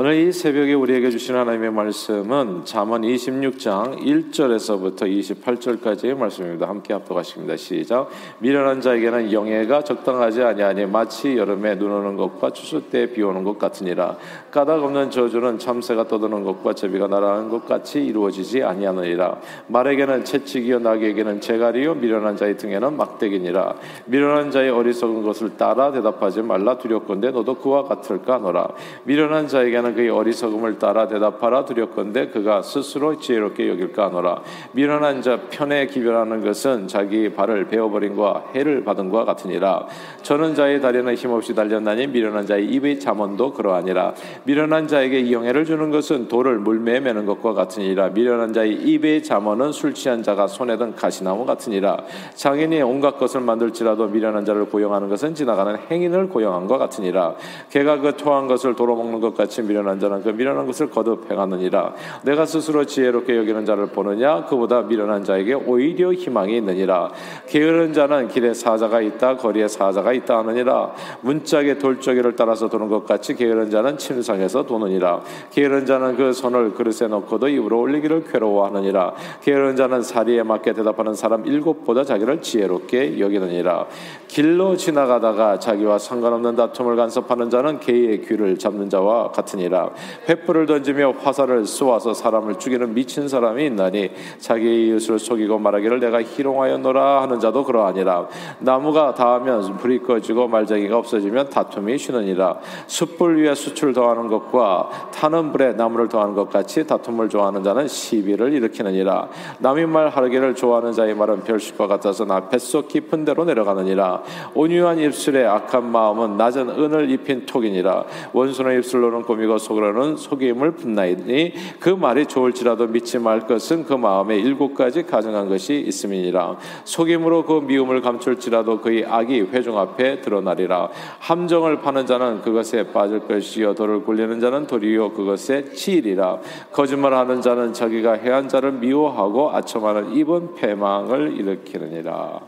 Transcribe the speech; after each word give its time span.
오늘 0.00 0.14
이 0.14 0.30
새벽에 0.30 0.74
우리에게 0.74 1.10
주신 1.10 1.34
하나님의 1.34 1.72
말씀은 1.72 2.64
잠언 2.64 3.02
26장 3.02 3.98
1절에서부터 3.98 5.02
28절까지의 5.02 6.16
말씀입니다. 6.16 6.68
함께 6.68 6.92
합독하십니다. 6.92 7.56
시작. 7.56 8.08
미련한 8.38 8.80
자에게는 8.80 9.32
영예가 9.32 9.82
적당하지 9.82 10.44
아니하니 10.44 10.86
마치 10.86 11.36
여름에 11.36 11.78
눈 11.80 11.90
오는 11.90 12.14
것과 12.14 12.50
추수 12.52 12.82
때 12.82 13.12
비 13.12 13.24
오는 13.24 13.42
것 13.42 13.58
같으니라. 13.58 14.16
까닭 14.52 14.84
없는 14.84 15.10
저주는 15.10 15.58
참새가 15.58 16.06
떠드는 16.06 16.44
것과 16.44 16.74
제비가 16.74 17.08
날아가는 17.08 17.48
것 17.48 17.66
같이 17.66 17.98
이루어지지 17.98 18.62
아니하느니라. 18.62 19.40
말에게는 19.66 20.24
채찍이요 20.24 20.78
나에게는 20.78 21.40
재갈이요 21.40 21.96
미련한 21.96 22.36
자의 22.36 22.56
등에는 22.56 22.96
막대기니라. 22.96 23.74
미련한 24.06 24.52
자의 24.52 24.70
어리석은 24.70 25.24
것을 25.24 25.56
따라 25.56 25.90
대답하지 25.90 26.42
말라 26.42 26.78
두렵건대 26.78 27.32
너도 27.32 27.54
그와 27.54 27.82
같을까 27.82 28.38
너라. 28.38 28.68
미련한 29.02 29.48
자에게는 29.48 29.87
나는 29.88 29.94
그의 29.94 30.10
어리석음을 30.10 30.78
따라 30.78 31.08
대답하라 31.08 31.64
두렵건대 31.64 32.28
그가 32.28 32.62
스스로 32.62 33.18
지혜롭게 33.18 33.68
여길까 33.68 34.06
하노라. 34.06 34.42
미련한 34.72 35.22
자 35.22 35.40
편에 35.50 35.86
기별하는 35.86 36.42
것은 36.42 36.88
자기 36.88 37.32
발을 37.32 37.68
베어버린 37.68 38.16
과 38.16 38.44
해를 38.54 38.84
받은 38.84 39.10
과 39.10 39.24
같으니라. 39.24 39.86
저는 40.22 40.54
자의 40.54 40.80
다리는 40.80 41.14
힘없이 41.14 41.54
달렸나니 41.54 42.08
미련한 42.08 42.46
자의 42.46 42.66
입의 42.66 43.00
잠언도 43.00 43.52
그러하니라. 43.52 44.14
미련한 44.44 44.88
자에게 44.88 45.20
이영애를 45.20 45.64
주는 45.64 45.90
것은 45.90 46.28
돌을 46.28 46.58
물매에 46.58 47.00
매는 47.00 47.26
것과 47.26 47.54
같으니라. 47.54 48.10
미련한 48.10 48.52
자의 48.52 48.72
입의 48.72 49.22
잠언은 49.22 49.72
술 49.72 49.94
취한 49.94 50.22
자가 50.22 50.46
손에 50.46 50.76
든 50.76 50.94
가시나무 50.94 51.46
같으니라. 51.46 51.98
장인이 52.34 52.82
온갖 52.82 53.18
것을 53.18 53.40
만들지라도 53.40 54.08
미련한 54.08 54.44
자를 54.44 54.66
고용하는 54.66 55.08
것은 55.08 55.34
지나가는 55.34 55.76
행인을 55.90 56.28
고용한 56.28 56.66
것 56.66 56.78
같으니라. 56.78 57.34
개가 57.70 58.00
그 58.00 58.16
토한 58.16 58.46
것을 58.48 58.74
도로 58.74 58.96
먹는 58.96 59.20
것 59.20 59.36
같이 59.36 59.62
미련 59.68 59.88
미련한 59.88 60.00
자는 60.00 60.22
그 60.22 60.30
미련한 60.30 60.66
것을 60.66 60.90
거듭 60.90 61.30
행하느니라. 61.30 61.94
내가 62.22 62.44
스스로 62.46 62.84
지혜롭게 62.84 63.36
여기는 63.36 63.64
자를 63.64 63.86
보느냐? 63.86 64.44
그보다 64.46 64.82
미련한 64.82 65.24
자에게 65.24 65.54
오히려 65.54 66.12
희망이 66.12 66.56
있느니라. 66.56 67.12
게으른 67.46 67.92
자는 67.92 68.28
길에 68.28 68.52
사자가 68.52 69.00
있다 69.00 69.36
거리에 69.36 69.68
사자가 69.68 70.12
있다 70.12 70.38
하느니라. 70.38 70.92
문짝에 71.22 71.78
돌저기를 71.78 72.36
따라서 72.36 72.68
도는 72.68 72.88
것 72.88 73.06
같이 73.06 73.34
게으른 73.34 73.70
자는 73.70 73.98
침상에서 73.98 74.64
도느니라. 74.64 75.22
게으른 75.50 75.86
자는 75.86 76.16
그 76.16 76.32
손을 76.32 76.74
그릇에 76.74 77.08
넣고도 77.08 77.48
입으로 77.48 77.80
올리기를 77.80 78.24
괴로워하느니라. 78.24 79.14
게으른 79.42 79.76
자는 79.76 80.02
사리에 80.02 80.42
맞게 80.42 80.72
대답하는 80.72 81.14
사람 81.14 81.46
일곱보다 81.46 82.04
자기를 82.04 82.42
지혜롭게 82.42 83.20
여기느니라. 83.20 83.86
길로 84.26 84.76
지나가다가 84.76 85.58
자기와 85.58 85.98
상관없는 85.98 86.56
다툼을 86.56 86.96
간섭하는 86.96 87.50
자는 87.50 87.80
개의 87.80 88.22
귀를 88.22 88.58
잡는 88.58 88.90
자와 88.90 89.30
같으 89.30 89.56
니라 89.58 89.78
아니라. 89.78 89.90
횃불을 90.26 90.66
던지며 90.66 91.14
화살을 91.22 91.66
쏘아서 91.66 92.14
사람을 92.14 92.58
죽이는 92.58 92.94
미친 92.94 93.28
사람이 93.28 93.66
있나니 93.66 94.10
자기의 94.38 94.88
이웃을 94.88 95.18
속이고 95.18 95.58
말하기를 95.58 96.00
내가 96.00 96.22
희롱하였노라 96.22 97.22
하는 97.22 97.38
자도 97.38 97.64
그러하니라. 97.64 98.28
나무가 98.60 99.14
닿으면 99.14 99.76
불이 99.76 100.00
꺼지고 100.00 100.48
말쟁이가 100.48 100.96
없어지면 100.96 101.50
다툼이 101.50 101.98
쉬느니라. 101.98 102.58
숯불 102.86 103.42
위에 103.42 103.54
수출 103.54 103.92
더하는 103.92 104.28
것과 104.28 105.10
타는 105.12 105.52
불에 105.52 105.72
나무를 105.74 106.08
더하는 106.08 106.34
것 106.34 106.50
같이 106.50 106.86
다툼을 106.86 107.28
좋아하는 107.28 107.62
자는 107.62 107.86
시비를 107.86 108.52
일으키느니라. 108.54 109.28
남의 109.58 109.86
말 109.86 110.08
하르기를 110.08 110.54
좋아하는 110.54 110.92
자의 110.92 111.14
말은 111.14 111.44
별식과 111.44 111.86
같아서 111.86 112.24
나 112.24 112.48
뱃속 112.48 112.88
깊은 112.88 113.24
데로 113.24 113.44
내려가느니라. 113.44 114.22
온유한 114.54 114.98
입술에 114.98 115.44
악한 115.44 115.90
마음은 115.90 116.36
낮은 116.36 116.70
은을 116.70 117.10
입힌 117.10 117.46
톡이니라. 117.46 118.04
원수의 118.32 118.78
입술로는 118.78 119.22
꾸미고 119.22 119.47
속으로는 119.56 120.16
속임을 120.16 120.72
분나이니 120.72 121.54
그 121.80 121.88
말이 121.88 122.26
좋을지라도 122.26 122.88
믿지 122.88 123.18
말 123.18 123.46
것은 123.46 123.84
그 123.84 123.94
마음에 123.94 124.36
일곱 124.36 124.74
가지 124.74 125.04
가정한 125.04 125.48
것이 125.48 125.82
있음이니라. 125.86 126.58
속임으로 126.84 127.44
그 127.44 127.60
미움을 127.60 128.02
감출지라도 128.02 128.80
그의 128.80 129.06
악이 129.06 129.40
회중 129.52 129.78
앞에 129.78 130.20
드러나리라. 130.20 130.90
함정을 131.20 131.80
파는 131.80 132.06
자는 132.06 132.42
그것에 132.42 132.92
빠질 132.92 133.20
것이요 133.20 133.74
돌을 133.74 134.02
굴리는 134.02 134.40
자는 134.40 134.66
도리요 134.66 135.12
그것에 135.12 135.72
치이리라. 135.72 136.38
거짓말하는 136.72 137.40
자는 137.40 137.72
자기가 137.72 138.14
해한 138.14 138.48
자를 138.48 138.72
미워하고 138.72 139.50
아첨하는 139.52 140.16
입은 140.16 140.54
패망을 140.56 141.38
일으키느니라. 141.38 142.40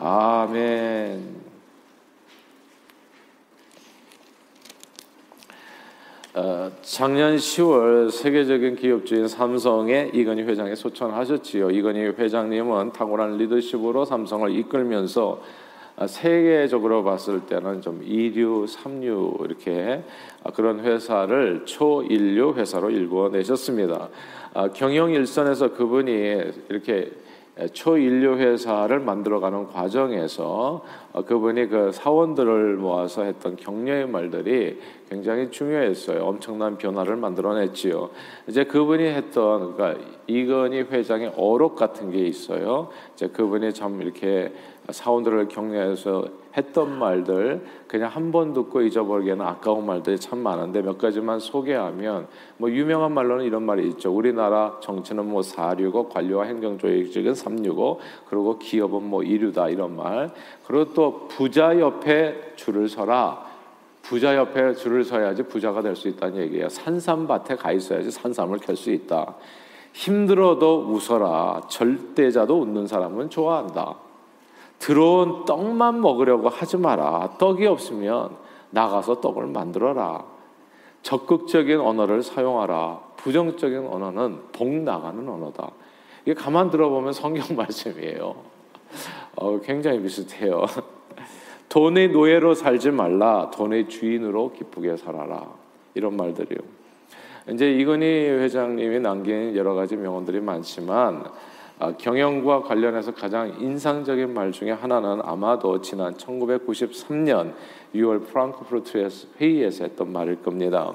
아멘. 0.00 1.43
어, 6.36 6.68
작년 6.82 7.36
10월 7.36 8.10
세계적인 8.10 8.74
기업주인 8.74 9.28
삼성의 9.28 10.10
이건희 10.14 10.42
회장이 10.42 10.74
소천하셨지요. 10.74 11.70
이건희 11.70 12.06
회장님은 12.06 12.92
탁월한 12.92 13.36
리더십으로 13.36 14.04
삼성을 14.04 14.50
이끌면서 14.50 15.40
어, 15.94 16.06
세계적으로 16.08 17.04
봤을 17.04 17.46
때는 17.46 17.82
좀 17.82 18.02
이류, 18.02 18.66
삼류 18.66 19.36
이렇게 19.44 20.02
어, 20.42 20.50
그런 20.50 20.80
회사를 20.80 21.66
초인류 21.66 22.54
회사로 22.56 22.90
일궈내셨습니다. 22.90 24.08
경영 24.74 25.12
일선에서 25.12 25.74
그분이 25.74 26.12
이렇게 26.68 27.12
초인류 27.72 28.36
회사를 28.36 28.98
만들어가는 28.98 29.68
과정에서 29.68 30.82
어, 31.12 31.24
그분이 31.24 31.68
그 31.68 31.92
사원들을 31.92 32.76
모아서 32.76 33.22
했던 33.22 33.54
격려의 33.54 34.08
말들이 34.08 34.80
굉장히 35.08 35.50
중요했어요. 35.50 36.24
엄청난 36.24 36.76
변화를 36.76 37.14
만들어냈지요. 37.14 38.10
이제 38.48 38.64
그분이 38.64 39.04
했던 39.04 39.76
그러니까 39.76 40.04
이건희 40.26 40.80
회장의 40.80 41.34
어록 41.36 41.76
같은 41.76 42.10
게 42.10 42.18
있어요. 42.26 42.88
이제 43.14 43.28
그분이 43.28 43.72
참 43.72 44.02
이렇게 44.02 44.52
사원들을 44.90 45.48
격려해서 45.48 46.26
했던 46.56 46.98
말들 46.98 47.64
그냥 47.88 48.10
한 48.10 48.30
번 48.30 48.52
듣고 48.52 48.82
잊어버리기에는 48.82 49.44
아까운 49.44 49.86
말들이 49.86 50.18
참 50.18 50.38
많은데 50.40 50.82
몇 50.82 50.98
가지만 50.98 51.38
소개하면 51.40 52.26
뭐 52.58 52.70
유명한 52.70 53.12
말로는 53.12 53.44
이런 53.44 53.62
말이 53.64 53.88
있죠. 53.88 54.14
우리나라 54.14 54.78
정치는 54.80 55.28
뭐 55.28 55.42
사류고 55.42 56.08
관료와 56.10 56.44
행정조직은 56.44 57.34
삼류고 57.34 58.00
그리고 58.28 58.58
기업은 58.58 59.02
뭐 59.08 59.22
이류다 59.22 59.68
이런 59.70 59.96
말. 59.96 60.30
그리고 60.66 60.92
또 60.94 61.28
부자 61.28 61.78
옆에 61.78 62.52
줄을 62.56 62.88
서라. 62.88 63.44
부자 64.02 64.36
옆에 64.36 64.74
줄을 64.74 65.02
서야지 65.02 65.44
부자가 65.44 65.80
될 65.80 65.96
수 65.96 66.08
있다는 66.08 66.36
얘기예요. 66.42 66.68
산삼밭에 66.68 67.56
가 67.56 67.72
있어야지 67.72 68.10
산삼을 68.10 68.58
캘 68.58 68.74
수 68.74 68.90
있다. 68.90 69.34
힘들어도 69.94 70.86
웃어라. 70.88 71.62
절대자도 71.68 72.60
웃는 72.60 72.86
사람은 72.86 73.30
좋아한다. 73.30 74.03
들어온 74.78 75.44
떡만 75.44 76.00
먹으려고 76.00 76.48
하지 76.48 76.76
마라. 76.76 77.36
떡이 77.38 77.66
없으면 77.66 78.36
나가서 78.70 79.20
떡을 79.20 79.46
만들어라. 79.46 80.24
적극적인 81.02 81.80
언어를 81.80 82.22
사용하라. 82.22 83.00
부정적인 83.16 83.86
언어는 83.86 84.40
복 84.52 84.68
나가는 84.68 85.26
언어다. 85.28 85.70
이게 86.24 86.34
가만 86.34 86.70
들어보면 86.70 87.12
성경 87.12 87.44
말씀이에요. 87.56 88.34
어, 89.36 89.60
굉장히 89.60 90.00
비슷해요. 90.00 90.64
돈의 91.68 92.08
노예로 92.08 92.54
살지 92.54 92.90
말라. 92.90 93.50
돈의 93.50 93.88
주인으로 93.88 94.52
기쁘게 94.52 94.96
살아라. 94.96 95.46
이런 95.94 96.16
말들이요. 96.16 96.58
이제 97.50 97.70
이건희 97.72 98.06
회장님이 98.06 99.00
남긴 99.00 99.54
여러 99.54 99.74
가지 99.74 99.96
명언들이 99.96 100.40
많지만 100.40 101.24
아, 101.26 101.32
경영과 101.98 102.62
관련해서 102.62 103.14
가장 103.14 103.60
인상적인 103.60 104.32
말 104.32 104.52
중에 104.52 104.70
하나는 104.70 105.20
아마도 105.22 105.80
지난 105.80 106.14
1993년 106.14 107.52
6월 107.94 108.26
프랑크푸르트 108.26 109.08
회의에서 109.40 109.84
했던 109.84 110.12
말일 110.12 110.42
겁니다. 110.42 110.94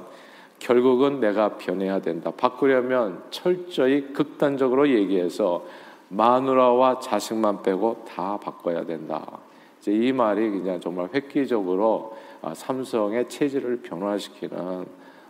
결국은 0.60 1.20
내가 1.20 1.58
변해야 1.58 2.00
된다. 2.00 2.32
바꾸려면 2.36 3.24
철저히 3.30 4.14
극단적으로 4.14 4.90
얘기해서 4.90 5.66
마누라와 6.10 7.00
자식만 7.00 7.62
빼고 7.62 8.06
다 8.08 8.38
바꿔야 8.38 8.86
된다. 8.86 9.40
이제 9.80 9.94
이 9.94 10.12
말이 10.12 10.50
그냥 10.50 10.80
정말 10.80 11.10
획기적으로 11.14 12.18
아, 12.42 12.54
삼성의 12.54 13.30
체질을 13.30 13.82
변화시키는 13.82 14.86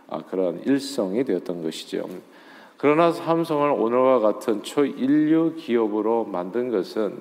아, 0.08 0.22
그런 0.28 0.60
일성이 0.64 1.24
되었던 1.24 1.62
것이죠. 1.62 2.08
그러나 2.80 3.12
삼성을 3.12 3.72
오늘과 3.72 4.20
같은 4.20 4.62
초인류 4.62 5.56
기업으로 5.58 6.24
만든 6.24 6.70
것은 6.70 7.20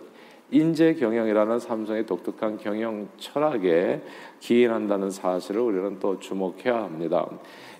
인재 0.52 0.94
경영이라는 0.94 1.60
삼성의 1.60 2.06
독특한 2.06 2.58
경영 2.58 3.10
철학에 3.18 4.02
기인한다는 4.40 5.12
사실을 5.12 5.60
우리는 5.60 6.00
또 6.00 6.18
주목해야 6.18 6.84
합니다. 6.84 7.28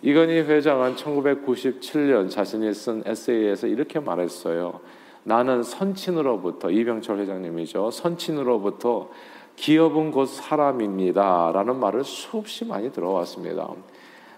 이건희 0.02 0.42
회장은 0.42 0.98
1997년 0.98 2.30
자신이 2.30 2.74
쓴 2.74 3.02
에세이에서 3.06 3.68
이렇게 3.68 4.02
말했어요. 4.02 4.82
나는 5.24 5.64
선친으로부터 5.64 6.72
이병철 6.72 7.20
회장님이죠. 7.20 7.92
선친으로부터 7.92 9.10
기업은 9.56 10.12
곧 10.12 10.26
사람입니다라는 10.26 11.80
말을 11.80 12.04
수없이 12.04 12.66
많이 12.66 12.92
들어왔습니다. 12.92 13.70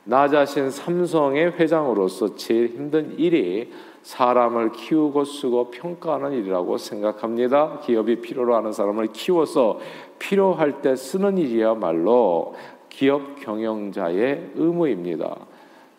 나 0.03 0.27
자신 0.27 0.71
삼성의 0.71 1.59
회장으로서 1.59 2.35
제일 2.35 2.69
힘든 2.69 3.17
일이 3.19 3.71
사람을 4.01 4.71
키우고 4.71 5.25
쓰고 5.25 5.69
평가하는 5.69 6.31
일이라고 6.31 6.77
생각합니다. 6.77 7.79
기업이 7.81 8.21
필요로 8.21 8.55
하는 8.55 8.71
사람을 8.71 9.07
키워서 9.13 9.79
필요할 10.17 10.81
때 10.81 10.95
쓰는 10.95 11.37
일이야말로 11.37 12.55
기업 12.89 13.39
경영자의 13.39 14.53
의무입니다. 14.55 15.35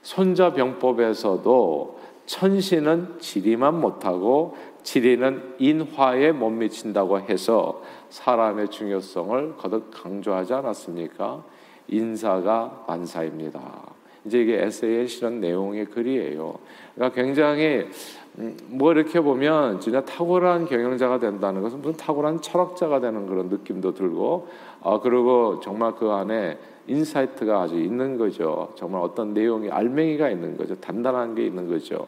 손자병법에서도 0.02 1.98
천신은 2.26 3.18
지리만 3.20 3.80
못하고 3.80 4.56
지리는 4.82 5.54
인화에 5.58 6.32
못 6.32 6.50
미친다고 6.50 7.20
해서 7.20 7.82
사람의 8.10 8.68
중요성을 8.68 9.56
거듭 9.56 9.90
강조하지 9.92 10.54
않았습니까? 10.54 11.44
인사가 11.88 12.84
만사입니다. 12.88 13.91
이제 14.24 14.40
이게 14.40 14.62
에세이에 14.62 15.06
실은 15.06 15.40
내용의 15.40 15.86
글이에요. 15.86 16.58
그러니까 16.94 17.22
굉장히 17.22 17.88
음, 18.38 18.56
뭐 18.68 18.92
이렇게 18.92 19.20
보면 19.20 19.80
진짜 19.80 20.02
탁월한 20.04 20.66
경영자가 20.66 21.18
된다는 21.18 21.60
것은 21.60 21.82
무슨 21.82 21.96
탁월한 21.96 22.40
철학자가 22.40 23.00
되는 23.00 23.26
그런 23.26 23.48
느낌도 23.48 23.92
들고 23.94 24.48
아 24.82 25.00
그리고 25.02 25.60
정말 25.60 25.94
그 25.94 26.10
안에 26.10 26.56
insight가 26.86 27.62
아주 27.62 27.76
있는 27.76 28.18
거죠. 28.18 28.72
정말 28.74 29.02
어떤 29.02 29.34
내용이 29.34 29.70
알맹이가 29.70 30.30
있는 30.30 30.56
거죠. 30.56 30.74
단단한 30.80 31.34
게 31.34 31.46
있는 31.46 31.68
거죠. 31.68 32.06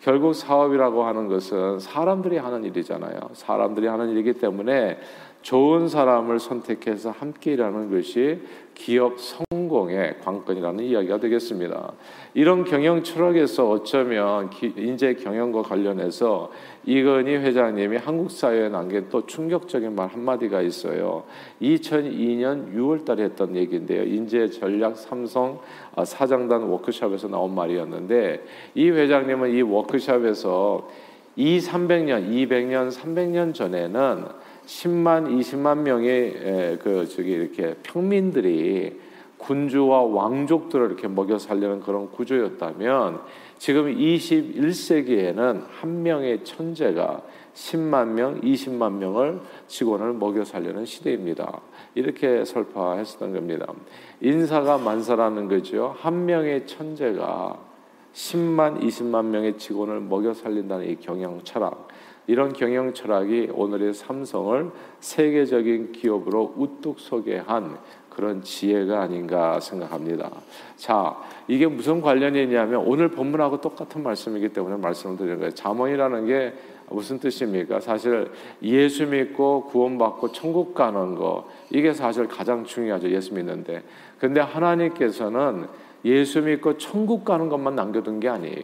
결국 0.00 0.34
사업이라고 0.34 1.04
하는 1.04 1.28
것은 1.28 1.78
사람들이 1.78 2.38
하는 2.38 2.64
일이잖아요. 2.64 3.20
사람들이 3.34 3.86
하는 3.86 4.10
일이기 4.10 4.32
때문에 4.34 4.98
좋은 5.46 5.86
사람을 5.86 6.40
선택해서 6.40 7.12
함께 7.12 7.52
일하는 7.52 7.88
것이 7.88 8.40
기업 8.74 9.20
성공의 9.20 10.18
관건이라는 10.18 10.82
이야기가 10.82 11.20
되겠습니다. 11.20 11.92
이런 12.34 12.64
경영 12.64 13.04
철학에서 13.04 13.70
어쩌면 13.70 14.50
인재 14.76 15.14
경영과 15.14 15.62
관련해서 15.62 16.50
이건희 16.84 17.36
회장님이 17.36 17.98
한국 17.98 18.32
사회에 18.32 18.70
남긴 18.70 19.06
또 19.08 19.24
충격적인 19.24 19.94
말 19.94 20.08
한마디가 20.08 20.62
있어요. 20.62 21.22
2002년 21.62 22.74
6월 22.74 23.04
달에 23.04 23.22
했던 23.22 23.54
얘기인데요. 23.54 24.02
인재 24.02 24.48
전략 24.48 24.96
삼성 24.96 25.60
아, 25.94 26.04
사장단 26.04 26.62
워크숍에서 26.62 27.28
나온 27.28 27.54
말이었는데 27.54 28.44
이 28.74 28.90
회장님은 28.90 29.54
이 29.54 29.62
워크숍에서 29.62 30.88
이 31.36 31.58
300년, 31.60 32.30
200년, 32.30 32.90
300년 32.90 33.54
전에는 33.54 34.24
10만, 34.66 35.38
20만 35.38 35.78
명의 35.78 36.78
그 36.82 37.08
저기 37.08 37.30
이렇게 37.30 37.74
평민들이 37.82 39.00
군주와 39.38 40.02
왕족들을 40.02 40.86
이렇게 40.86 41.08
먹여 41.08 41.38
살리는 41.38 41.80
그런 41.80 42.10
구조였다면 42.10 43.20
지금 43.58 43.94
21세기에는 43.94 45.64
한 45.70 46.02
명의 46.02 46.42
천재가 46.44 47.22
10만 47.54 48.08
명, 48.08 48.40
20만 48.40 48.94
명을 48.94 49.40
직원을 49.66 50.12
먹여 50.14 50.44
살리는 50.44 50.84
시대입니다. 50.84 51.60
이렇게 51.94 52.44
설파했었던 52.44 53.32
겁니다. 53.32 53.72
인사가 54.20 54.76
만사라는 54.78 55.48
거죠. 55.48 55.94
한 55.98 56.26
명의 56.26 56.66
천재가 56.66 57.65
10만, 58.16 58.80
20만 58.80 59.26
명의 59.26 59.58
직원을 59.58 60.00
먹여 60.00 60.32
살린다는 60.32 60.88
이 60.88 60.96
경영 60.96 61.42
철학. 61.44 61.88
이런 62.26 62.54
경영 62.54 62.94
철학이 62.94 63.50
오늘의 63.52 63.92
삼성을 63.92 64.70
세계적인 65.00 65.92
기업으로 65.92 66.54
우뚝 66.56 66.98
서게 66.98 67.36
한 67.36 67.76
그런 68.08 68.42
지혜가 68.42 69.02
아닌가 69.02 69.60
생각합니다. 69.60 70.30
자, 70.76 71.14
이게 71.46 71.66
무슨 71.66 72.00
관련이 72.00 72.42
있냐면 72.44 72.82
오늘 72.86 73.10
본문하고 73.10 73.60
똑같은 73.60 74.02
말씀이기 74.02 74.48
때문에 74.48 74.76
말씀을 74.76 75.18
드리는 75.18 75.36
거예요. 75.36 75.50
잠언이라는 75.52 76.26
게 76.26 76.54
무슨 76.88 77.18
뜻입니까? 77.18 77.80
사실 77.80 78.30
예수 78.62 79.06
믿고 79.06 79.66
구원받고 79.66 80.32
천국 80.32 80.72
가는 80.72 81.14
거 81.14 81.48
이게 81.68 81.92
사실 81.92 82.26
가장 82.26 82.64
중요하죠. 82.64 83.10
예수 83.10 83.34
믿는데. 83.34 83.82
근데 84.18 84.40
하나님께서는 84.40 85.66
예수 86.06 86.40
믿고 86.40 86.78
천국 86.78 87.24
가는 87.24 87.48
것만 87.48 87.74
남겨둔 87.74 88.20
게 88.20 88.28
아니에요. 88.28 88.62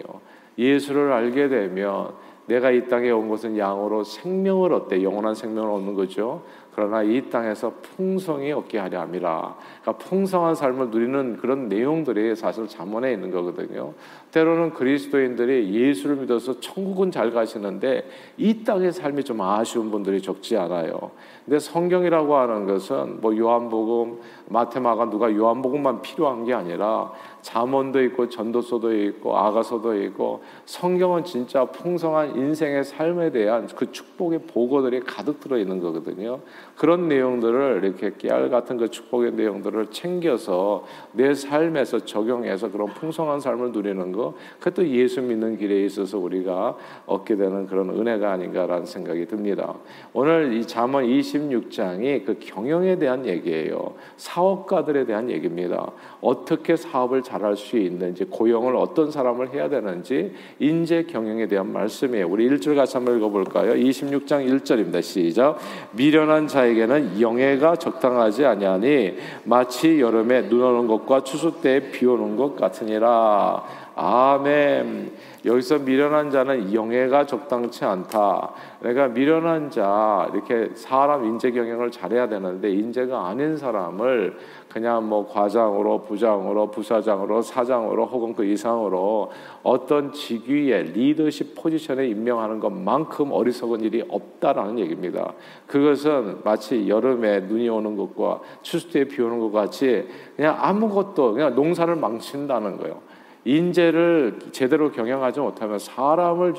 예수를 0.57 1.13
알게 1.13 1.49
되면 1.49 2.13
내가 2.47 2.71
이 2.71 2.89
땅에 2.89 3.11
온 3.11 3.29
것은 3.29 3.59
양으로 3.59 4.05
생명을 4.05 4.73
얻되 4.73 5.03
영원한 5.03 5.35
생명을 5.35 5.71
얻는 5.71 5.95
거죠. 5.95 6.43
그러나 6.75 7.03
이 7.03 7.29
땅에서 7.31 7.75
풍성이 7.83 8.53
얻게 8.53 8.79
하려 8.79 9.01
함이라. 9.01 9.57
그러니까 9.83 10.05
풍성한 10.05 10.55
삶을 10.55 10.91
누리는 10.91 11.37
그런 11.39 11.69
내용들이 11.69 12.35
사실 12.37 12.67
잠언에 12.69 13.13
있는 13.13 13.31
거거든요. 13.31 13.93
때로는 14.33 14.71
그리스도인들이 14.71 15.75
예수를 15.75 16.17
믿어서 16.17 16.59
천국은 16.59 17.11
잘 17.11 17.31
가시는데 17.31 18.09
이 18.39 18.65
땅의 18.65 18.93
삶이 18.93 19.25
좀 19.25 19.41
아쉬운 19.43 19.91
분들이 19.91 20.23
적지 20.23 20.57
않아요. 20.57 21.11
근데 21.45 21.59
성경이라고 21.59 22.37
하는 22.37 22.67
것은 22.67 23.21
뭐 23.21 23.37
요한복음, 23.37 24.21
마테마가 24.49 25.11
누가 25.11 25.33
요한복음만 25.33 26.03
필요한 26.03 26.45
게 26.45 26.55
아니라 26.55 27.13
잠언도 27.43 28.03
있고 28.05 28.29
전도서도 28.29 28.95
있고 29.05 29.37
아가서도 29.37 30.01
있고 30.05 30.43
성경은 30.65 31.25
진짜 31.25 31.65
풍성한 31.65 32.37
인생의 32.37 32.85
삶에 32.85 33.33
대한 33.33 33.67
그 33.75 33.91
축복의 33.91 34.43
보고들이 34.47 35.01
가득 35.01 35.41
들어 35.41 35.59
있는 35.59 35.81
거거든요. 35.81 36.41
그런 36.77 37.09
내용들을 37.09 37.81
이렇게 37.83 38.13
깨알 38.17 38.49
같은 38.49 38.77
그 38.77 38.89
축복의 38.89 39.33
내용들을 39.33 39.89
챙겨서 39.91 40.85
내 41.13 41.35
삶에서 41.35 42.01
적용해서 42.01 42.71
그런 42.71 42.89
풍성한 42.89 43.41
삶을 43.41 43.73
누리는 43.73 44.13
거 44.23 44.35
그것도 44.61 44.89
예수 44.89 45.21
믿는 45.21 45.59
길에 45.59 45.85
있어서 45.85 46.19
우리가 46.19 46.77
얻게 47.07 47.37
되는 47.37 47.67
그런 47.67 47.91
은혜가 47.91 48.31
아닌가라는 48.31 48.87
생각이 48.87 49.27
듭니다. 49.27 49.75
오늘 50.13 50.53
이 50.55 50.67
잠언 50.67 51.05
26장이 51.05 52.25
그 52.25 52.39
경영에 52.39 52.99
대한 52.99 53.27
얘기예요. 53.27 53.95
사업가들에 54.17 55.07
대한 55.07 55.31
얘기입니다. 55.31 55.91
어떻게 56.21 56.77
사업을 56.77 57.23
잘할 57.23 57.57
수 57.57 57.77
있는지 57.77 58.25
고용을 58.25 58.77
어떤 58.77 59.11
사람을 59.11 59.53
해야 59.53 59.69
되는지 59.69 60.33
인재 60.59 61.05
경영에 61.05 61.49
대한 61.49 61.73
말씀이에요. 61.73 62.29
우리 62.29 62.49
1절 62.49 62.77
같이 62.77 62.97
한번 62.97 63.17
읽어볼까요? 63.17 63.75
26장 63.75 64.47
1절입니다. 64.49 65.03
시작. 65.03 65.59
미련한 65.93 66.47
자에게는 66.47 67.21
영예가 67.21 67.77
적당하지 67.77 68.45
아니하니 68.45 69.17
마치 69.45 70.01
여름에 70.01 70.49
눈 70.49 70.63
오는 70.63 70.87
것과 70.87 71.25
추수 71.25 71.61
때에 71.61 71.91
비 71.91 72.07
오는 72.07 72.37
것 72.37 72.57
같으니라. 72.57 73.65
아멘. 73.95 75.13
여기서 75.45 75.81
미련한 75.81 76.31
자는 76.31 76.73
영예가 76.73 77.27
적당치 77.27 77.85
않다. 77.85 78.53
내가 78.81 79.09
미련한 79.09 79.71
자 79.71 80.31
이렇게 80.33 80.71
사람 80.75 81.25
인재 81.25 81.51
경영을 81.51 81.91
잘해야 81.91 82.29
되는데 82.29 82.71
인재가 82.71 83.27
아닌 83.27 83.57
사람을 83.57 84.37
그냥 84.69 85.09
뭐 85.09 85.29
과장으로 85.29 86.03
부장으로 86.03 86.71
부사장으로 86.71 87.43
사장으로 87.43 88.07
혹은 88.07 88.35
그 88.35 88.45
이상으로 88.45 89.31
어떤 89.63 90.13
직위에 90.13 90.83
리더십 90.83 91.61
포지션에 91.61 92.07
임명하는 92.07 92.61
것만큼 92.61 93.33
어리석은 93.33 93.81
일이 93.81 94.03
없다라는 94.09 94.79
얘기입니다. 94.79 95.35
그것은 95.67 96.39
마치 96.45 96.89
여름에 96.89 97.41
눈이 97.41 97.69
오는 97.69 97.97
것과 97.97 98.41
추수 98.63 98.91
때에 98.91 99.05
비 99.05 99.21
오는 99.21 99.41
것 99.41 99.51
같이 99.51 100.09
그냥 100.37 100.57
아무것도 100.59 101.35
그냥 101.35 101.55
농사를 101.55 101.95
망친다는 101.97 102.79
거예요. 102.79 103.12
인재를 103.45 104.39
제대로 104.53 104.93
경영하지 104.93 105.41
못하면 105.41 105.79
사람을 105.79 106.55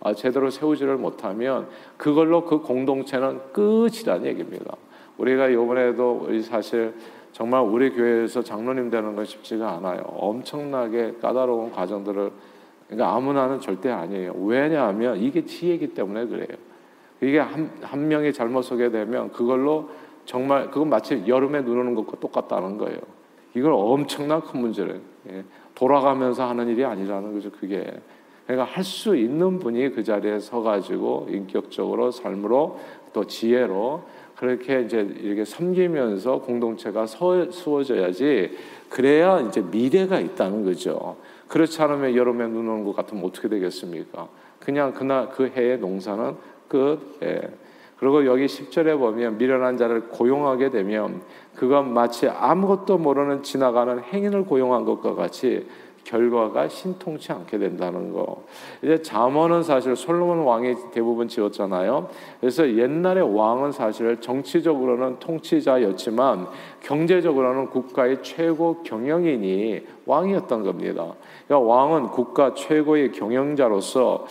아, 0.00 0.14
제대로 0.14 0.50
세우지를 0.50 0.96
못하면 0.96 1.68
그걸로 1.96 2.44
그 2.44 2.58
공동체는 2.58 3.52
끝이라는 3.52 4.26
얘기입니다. 4.26 4.76
우리가 5.18 5.48
이번에도 5.48 6.28
사실 6.42 6.94
정말 7.32 7.62
우리 7.62 7.90
교회에서 7.90 8.42
장로님 8.42 8.90
되는 8.90 9.14
건 9.14 9.24
쉽지가 9.24 9.70
않아요. 9.74 10.02
엄청나게 10.06 11.16
까다로운 11.20 11.70
과정들을 11.70 12.30
그러니까 12.88 13.14
아무나는 13.14 13.60
절대 13.60 13.90
아니에요. 13.90 14.32
왜냐하면 14.38 15.16
이게 15.18 15.44
지혜이기 15.44 15.94
때문에 15.94 16.26
그래요. 16.26 16.58
이게 17.20 17.38
한, 17.38 17.70
한 17.80 18.08
명이 18.08 18.32
잘못 18.32 18.62
서게 18.62 18.90
되면 18.90 19.30
그걸로 19.30 19.88
정말 20.24 20.70
그건 20.70 20.90
마치 20.90 21.22
여름에 21.26 21.64
눈 21.64 21.78
오는 21.78 21.94
것과 21.94 22.18
똑같다는 22.18 22.76
거예요. 22.78 22.98
이걸 23.54 23.72
엄청난 23.72 24.40
큰 24.40 24.60
문제를 24.60 25.00
예. 25.30 25.44
돌아가면서 25.74 26.48
하는 26.48 26.68
일이 26.68 26.84
아니라는 26.84 27.34
거죠. 27.34 27.50
그게 27.50 27.92
그러니까 28.46 28.70
할 28.70 28.84
수 28.84 29.16
있는 29.16 29.58
분이 29.58 29.90
그 29.90 30.02
자리에 30.02 30.38
서가지고 30.38 31.28
인격적으로 31.30 32.10
삶으로 32.10 32.78
또 33.12 33.26
지혜로 33.26 34.02
그렇게 34.36 34.80
이제 34.80 35.00
이렇게 35.20 35.44
섬기면서 35.44 36.40
공동체가 36.40 37.06
수어져야지 37.06 38.56
그래야 38.88 39.40
이제 39.40 39.60
미래가 39.60 40.18
있다는 40.18 40.64
거죠. 40.64 41.16
그렇지 41.48 41.80
않으면 41.80 42.16
여름에 42.16 42.46
눈 42.48 42.68
오는 42.68 42.84
것 42.84 42.96
같으면 42.96 43.24
어떻게 43.24 43.48
되겠습니까? 43.48 44.28
그냥 44.58 44.92
그날 44.92 45.28
그 45.28 45.46
해의 45.48 45.78
농사는 45.78 46.34
끝. 46.68 47.18
예. 47.22 47.40
그리고 48.02 48.26
여기 48.26 48.46
10절에 48.46 48.98
보면 48.98 49.38
미련한 49.38 49.76
자를 49.76 50.08
고용하게 50.08 50.70
되면 50.70 51.22
그건 51.54 51.94
마치 51.94 52.28
아무것도 52.28 52.98
모르는 52.98 53.44
지나가는 53.44 54.02
행인을 54.02 54.44
고용한 54.44 54.84
것과 54.84 55.14
같이 55.14 55.68
결과가 56.04 56.68
신통치 56.68 57.32
않게 57.32 57.58
된다는 57.58 58.12
거. 58.12 58.42
이제 58.82 59.00
잠언은 59.00 59.62
사실 59.62 59.96
솔로몬 59.96 60.40
왕이 60.40 60.74
대부분 60.92 61.28
지었잖아요. 61.28 62.08
그래서 62.40 62.68
옛날에 62.76 63.20
왕은 63.20 63.72
사실 63.72 64.20
정치적으로는 64.20 65.18
통치자였지만 65.18 66.46
경제적으로는 66.80 67.70
국가의 67.70 68.22
최고 68.22 68.82
경영인이 68.82 69.86
왕이었던 70.06 70.62
겁니다. 70.64 71.14
그러니까 71.46 71.72
왕은 71.72 72.08
국가 72.08 72.54
최고의 72.54 73.12
경영자로서 73.12 74.26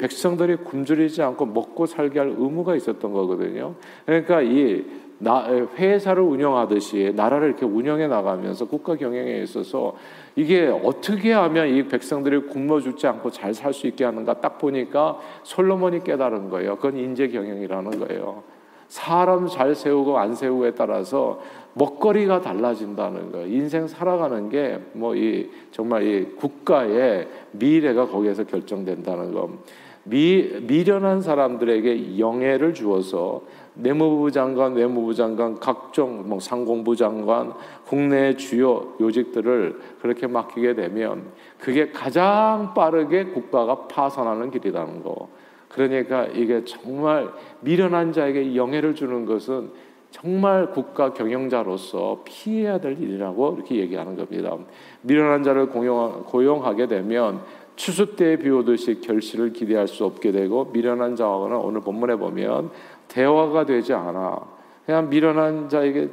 백성들이 0.00 0.56
굶주리지 0.56 1.22
않고 1.22 1.46
먹고 1.46 1.86
살게 1.86 2.18
할 2.18 2.28
의무가 2.28 2.74
있었던 2.76 3.12
거거든요. 3.12 3.74
그러니까 4.06 4.40
이 4.42 4.84
회사를 5.24 6.22
운영하듯이 6.22 7.12
나라를 7.14 7.48
이렇게 7.48 7.64
운영해 7.64 8.08
나가면서 8.08 8.66
국가 8.66 8.96
경영에 8.96 9.40
있어서 9.42 9.94
이게 10.34 10.66
어떻게 10.66 11.32
하면 11.32 11.68
이 11.68 11.86
백성들이 11.86 12.46
굶어 12.48 12.80
죽지 12.80 13.06
않고 13.06 13.30
잘 13.30 13.54
살 13.54 13.72
수 13.72 13.86
있게 13.86 14.04
하는가 14.04 14.40
딱 14.40 14.58
보니까 14.58 15.18
솔로몬이 15.44 16.02
깨달은 16.02 16.50
거예요. 16.50 16.76
그건 16.76 16.96
인재 16.96 17.28
경영이라는 17.28 17.98
거예요. 18.00 18.42
사람 18.88 19.46
잘 19.46 19.74
세우고 19.74 20.18
안 20.18 20.34
세우고에 20.34 20.72
따라서 20.72 21.40
먹거리가 21.74 22.40
달라진다는 22.42 23.32
거예요. 23.32 23.46
인생 23.46 23.86
살아가는 23.86 24.50
게 24.50 24.78
뭐 24.94 25.14
이 25.14 25.48
정말 25.70 26.02
이 26.06 26.24
국가의 26.36 27.28
미래가 27.52 28.08
거기에서 28.08 28.44
결정된다는 28.44 29.32
거. 29.32 29.50
미, 30.04 30.50
미련한 30.62 31.22
사람들에게 31.22 32.18
영예를 32.18 32.74
주어서 32.74 33.42
내무부 33.74 34.30
장관, 34.30 34.74
외무부 34.74 35.14
장관, 35.14 35.58
각종 35.58 36.28
뭐 36.28 36.38
상공부 36.40 36.94
장관, 36.94 37.52
국내 37.86 38.36
주요 38.36 38.94
요직들을 39.00 39.80
그렇게 40.00 40.26
맡기게 40.26 40.74
되면 40.74 41.24
그게 41.58 41.90
가장 41.90 42.72
빠르게 42.74 43.24
국가가 43.26 43.86
파산하는 43.86 44.50
길이라는 44.50 45.02
거. 45.02 45.28
그러니까 45.68 46.26
이게 46.26 46.64
정말 46.64 47.30
미련한 47.60 48.12
자에게 48.12 48.54
영예를 48.54 48.94
주는 48.94 49.24
것은 49.24 49.70
정말 50.10 50.70
국가 50.70 51.14
경영자로서 51.14 52.20
피해야 52.24 52.78
될 52.78 53.00
일이라고 53.00 53.54
이렇게 53.56 53.76
얘기하는 53.76 54.14
겁니다. 54.14 54.54
미련한 55.00 55.42
자를 55.42 55.70
고용, 55.70 56.24
고용하게 56.26 56.86
되면 56.86 57.40
추수 57.76 58.14
때 58.14 58.36
비오듯이 58.36 59.00
결실을 59.00 59.54
기대할 59.54 59.88
수 59.88 60.04
없게 60.04 60.30
되고 60.30 60.66
미련한 60.66 61.16
자와는 61.16 61.56
오늘 61.56 61.80
본문에 61.80 62.16
보면 62.16 62.70
대화가 63.12 63.66
되지 63.66 63.92
않아. 63.92 64.40
그냥 64.86 65.08
미련한 65.08 65.68
자에게 65.68 66.08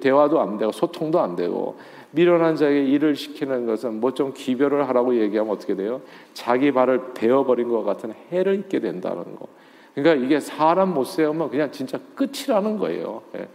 대화도 0.00 0.40
안 0.40 0.56
되고 0.56 0.72
소통도 0.72 1.20
안 1.20 1.36
되고 1.36 1.76
미련한 2.12 2.56
자에게 2.56 2.84
일을 2.84 3.16
시키는 3.16 3.66
것은 3.66 4.00
뭐 4.00 4.12
좀 4.12 4.32
기별을 4.32 4.88
하라고 4.88 5.16
얘기하면 5.16 5.52
어떻게 5.52 5.74
돼요? 5.74 6.00
자기 6.32 6.72
발을 6.72 7.12
베어버린 7.14 7.68
것 7.68 7.82
같은 7.82 8.14
해를 8.30 8.54
입게 8.54 8.78
된다는 8.78 9.36
거. 9.36 9.48
그러니까 9.94 10.24
이게 10.24 10.40
사람 10.40 10.94
못 10.94 11.04
세우면 11.04 11.50
그냥 11.50 11.70
진짜 11.72 11.98
끝이라는 12.14 12.78
거예요. 12.78 13.22
예. 13.36 13.48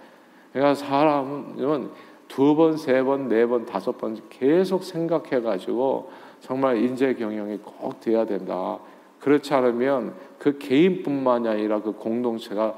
그러니까 0.51 0.75
사람은 0.75 1.89
두 2.27 2.55
번, 2.55 2.77
세 2.77 3.01
번, 3.01 3.27
네 3.27 3.45
번, 3.45 3.65
다섯 3.65 3.97
번 3.97 4.19
계속 4.29 4.83
생각해가지고 4.83 6.11
정말 6.41 6.77
인재 6.77 7.13
경영이 7.13 7.57
꼭 7.57 7.99
돼야 8.01 8.25
된다. 8.25 8.77
그렇지 9.19 9.53
않으면 9.53 10.13
그 10.37 10.57
개인뿐만이 10.57 11.47
아니라 11.47 11.81
그 11.81 11.93
공동체가 11.93 12.75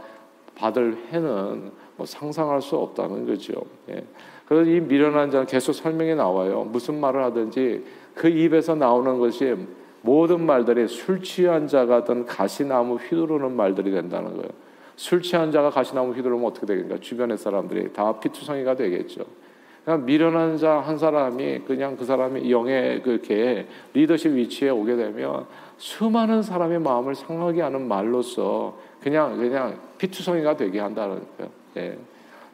받을 0.55 0.97
해는 1.11 1.71
뭐 1.95 2.05
상상할 2.05 2.61
수 2.61 2.75
없다는 2.77 3.25
거죠. 3.25 3.53
예. 3.89 4.03
그래서 4.45 4.69
이 4.69 4.79
미련한 4.79 5.31
자는 5.31 5.45
계속 5.45 5.73
설명이 5.73 6.15
나와요. 6.15 6.63
무슨 6.69 6.99
말을 6.99 7.23
하든지 7.23 7.83
그 8.13 8.27
입에서 8.27 8.75
나오는 8.75 9.17
것이 9.17 9.55
모든 10.01 10.45
말들이 10.45 10.87
술 10.87 11.21
취한 11.21 11.67
자가든 11.67 12.25
가시나무 12.25 12.95
휘두르는 12.95 13.55
말들이 13.55 13.91
된다는 13.91 14.31
거예요. 14.31 14.49
술 14.95 15.21
취한 15.21 15.51
자가 15.51 15.69
가시나무 15.69 16.13
휘두르면 16.13 16.45
어떻게 16.45 16.65
되겠습니까? 16.65 16.99
주변의 16.99 17.37
사람들이 17.37 17.93
다 17.93 18.19
피투성이가 18.19 18.75
되겠죠. 18.75 19.23
그냥 19.85 20.05
미련한 20.05 20.57
자 20.57 20.79
한 20.79 20.97
사람이 20.97 21.61
그냥 21.65 21.95
그 21.97 22.05
사람이 22.05 22.51
영의 22.51 23.01
그렇게 23.01 23.67
리더십 23.93 24.33
위치에 24.33 24.69
오게 24.69 24.95
되면 24.95 25.45
수많은 25.77 26.43
사람의 26.43 26.79
마음을 26.79 27.15
상하게 27.15 27.61
하는 27.61 27.87
말로서 27.87 28.77
그냥 29.01 29.37
그냥 29.37 29.79
피투성이가 29.97 30.57
되게 30.57 30.79
한다는 30.79 31.21
거예요. 31.37 31.51
예. 31.77 31.97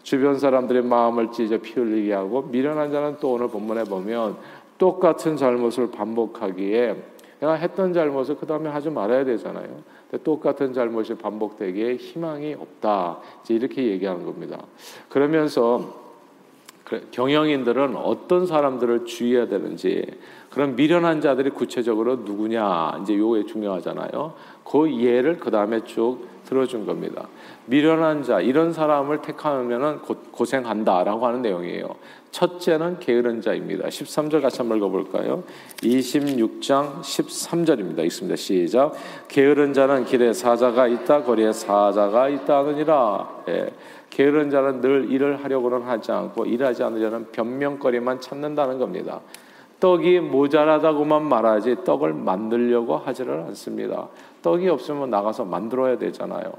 주변 0.03 0.39
사람들의 0.39 0.83
마음을 0.83 1.31
찢어 1.31 1.57
피 1.57 1.73
흘리게 1.73 2.13
하고 2.13 2.43
미련한 2.43 2.91
자는 2.91 3.17
또 3.19 3.33
오늘 3.33 3.49
본문에 3.49 3.83
보면 3.83 4.37
똑같은 4.77 5.35
잘못을 5.35 5.91
반복하기에 5.91 6.95
내가 7.39 7.53
했던 7.53 7.93
잘못을 7.93 8.37
그 8.37 8.45
다음에 8.45 8.69
하지 8.69 8.89
말아야 8.89 9.25
되잖아요. 9.25 9.67
똑같은 10.23 10.73
잘못이 10.73 11.15
반복되기에 11.15 11.95
희망이 11.95 12.53
없다. 12.53 13.19
이제 13.43 13.55
이렇게 13.55 13.85
얘기하는 13.87 14.25
겁니다. 14.25 14.63
그러면서 15.09 16.07
경영인들은 17.11 17.97
어떤 17.97 18.45
사람들을 18.45 19.05
주의해야 19.05 19.47
되는지 19.47 20.05
그런 20.57 20.75
미련한 20.75 21.21
자들이 21.21 21.51
구체적으로 21.51 22.15
누구냐 22.15 23.01
이제 23.03 23.15
요게 23.15 23.45
중요하잖아요. 23.45 24.33
그 24.63 24.91
예를 24.91 25.37
그 25.37 25.51
다음에 25.51 25.83
쭉 25.83 26.27
들어준 26.45 26.87
겁니다. 26.87 27.27
미련한 27.67 28.23
자 28.23 28.41
이런 28.41 28.73
사람을 28.73 29.21
택하면은 29.21 29.99
고 29.99 30.45
생한다라고 30.45 31.27
하는 31.27 31.43
내용이에요. 31.43 31.89
첫째는 32.31 32.97
게으른 32.99 33.41
자입니다. 33.41 33.87
13절 33.87 34.41
같이 34.41 34.57
한번 34.57 34.79
읽어볼까요? 34.79 35.43
26장 35.83 37.01
13절입니다. 37.01 38.03
읽습니다. 38.05 38.35
시작. 38.35 38.93
게으른 39.27 39.73
자는 39.73 40.05
길에 40.05 40.33
사자가 40.33 40.87
있다, 40.87 41.21
거리에 41.21 41.53
사자가 41.53 42.29
있다 42.29 42.57
하느니라. 42.57 43.43
예. 43.49 43.69
게으른 44.09 44.49
자는 44.49 44.81
늘 44.81 45.11
일을 45.11 45.43
하려고는 45.43 45.83
하지 45.83 46.11
않고 46.11 46.45
일하지 46.47 46.81
않으려는 46.81 47.27
변명거리만 47.31 48.21
찾는다는 48.21 48.79
겁니다. 48.79 49.21
떡이 49.79 50.21
모자라다고만 50.21 51.27
말하지 51.27 51.83
떡을 51.83 52.13
만들려고 52.13 52.97
하지를 52.97 53.41
않습니다. 53.47 54.07
떡이 54.41 54.67
없으면 54.69 55.09
나가서 55.09 55.45
만들어야 55.45 55.97
되잖아요. 55.97 56.51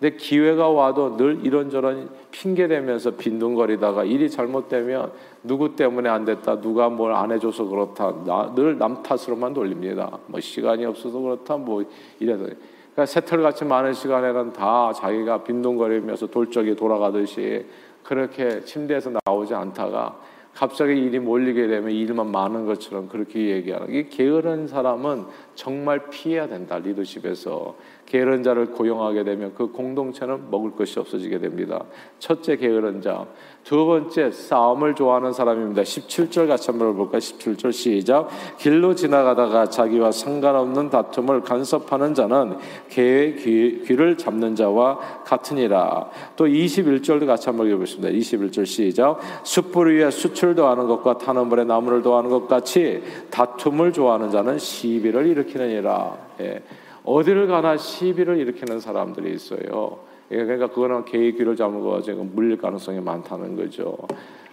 근데 0.00 0.16
기회가 0.16 0.68
와도 0.68 1.16
늘 1.16 1.40
이런저런 1.44 2.10
핑계 2.32 2.66
대면서 2.66 3.12
빈둥거리다가 3.12 4.02
일이 4.04 4.28
잘못되면 4.28 5.12
누구 5.44 5.76
때문에 5.76 6.08
안 6.08 6.24
됐다, 6.24 6.60
누가 6.60 6.88
뭘 6.88 7.12
안 7.12 7.30
해줘서 7.30 7.64
그렇다, 7.66 8.12
늘 8.56 8.78
남 8.78 9.02
탓으로만 9.02 9.54
돌립니다. 9.54 10.18
뭐 10.26 10.40
시간이 10.40 10.84
없어서 10.86 11.18
그렇다, 11.20 11.56
뭐 11.56 11.84
이래서. 12.18 12.42
그러니까 12.42 13.06
새털같이 13.06 13.64
많은 13.64 13.92
시간에는 13.92 14.52
다 14.52 14.92
자기가 14.92 15.44
빈둥거리면서 15.44 16.26
돌적이 16.26 16.74
돌아가듯이 16.74 17.64
그렇게 18.02 18.60
침대에서 18.64 19.12
나오지 19.24 19.54
않다가 19.54 20.18
갑자기 20.54 20.92
일이 20.92 21.18
몰리게 21.18 21.66
되면 21.66 21.90
일만 21.90 22.30
많은 22.30 22.66
것처럼 22.66 23.08
그렇게 23.08 23.50
얘기하는 23.50 23.94
이 23.94 24.08
게으른 24.08 24.66
사람은 24.66 25.24
정말 25.54 26.10
피해야 26.10 26.46
된다 26.46 26.78
리더십에서 26.78 27.76
게으른 28.06 28.42
자를 28.42 28.66
고용하게 28.66 29.24
되면 29.24 29.54
그 29.54 29.68
공동체는 29.72 30.50
먹을 30.50 30.72
것이 30.72 30.98
없어지게 30.98 31.38
됩니다. 31.38 31.84
첫째 32.18 32.56
게으른 32.56 33.00
자. 33.00 33.26
두 33.64 33.86
번째 33.86 34.30
싸움을 34.30 34.94
좋아하는 34.94 35.32
사람입니다. 35.32 35.82
17절 35.82 36.48
같이 36.48 36.70
한번 36.70 36.96
볼까요? 36.96 37.18
17절 37.18 37.72
시작. 37.72 38.28
길로 38.58 38.94
지나가다가 38.94 39.70
자기와 39.70 40.10
상관없는 40.10 40.90
다툼을 40.90 41.42
간섭하는 41.42 42.14
자는 42.14 42.56
개의 42.90 43.36
귀, 43.36 43.82
귀를 43.86 44.18
잡는 44.18 44.56
자와 44.56 44.98
같으니라. 45.24 46.10
또 46.36 46.46
21절도 46.46 47.26
같이 47.26 47.48
한번 47.48 47.68
읽어보겠습니다. 47.68 48.08
21절 48.10 48.66
시작. 48.66 49.20
숯불 49.44 49.96
위에 49.96 50.10
수출 50.10 50.54
도하는 50.54 50.86
것과 50.88 51.18
타는 51.18 51.48
불에 51.48 51.64
나무를 51.64 52.02
도하는 52.02 52.30
것 52.30 52.48
같이 52.48 53.02
다툼을 53.30 53.92
좋아하는 53.92 54.30
자는 54.30 54.58
시비를 54.58 55.28
일으키느니라. 55.28 56.16
예. 56.40 56.62
어디를 57.04 57.46
가나 57.46 57.76
시비를 57.76 58.38
일으키는 58.38 58.80
사람들이 58.80 59.32
있어요. 59.34 59.98
예, 60.30 60.36
그러니까 60.36 60.68
그거는 60.68 61.04
개의 61.04 61.34
귀를 61.34 61.56
잡은 61.56 61.80
거 61.80 61.90
가지고 61.90 62.24
물릴 62.24 62.58
가능성이 62.58 63.00
많다는 63.00 63.56
거죠. 63.56 63.96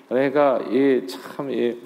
그러니까 0.07 0.59
이참 0.69 1.51
이, 1.51 1.77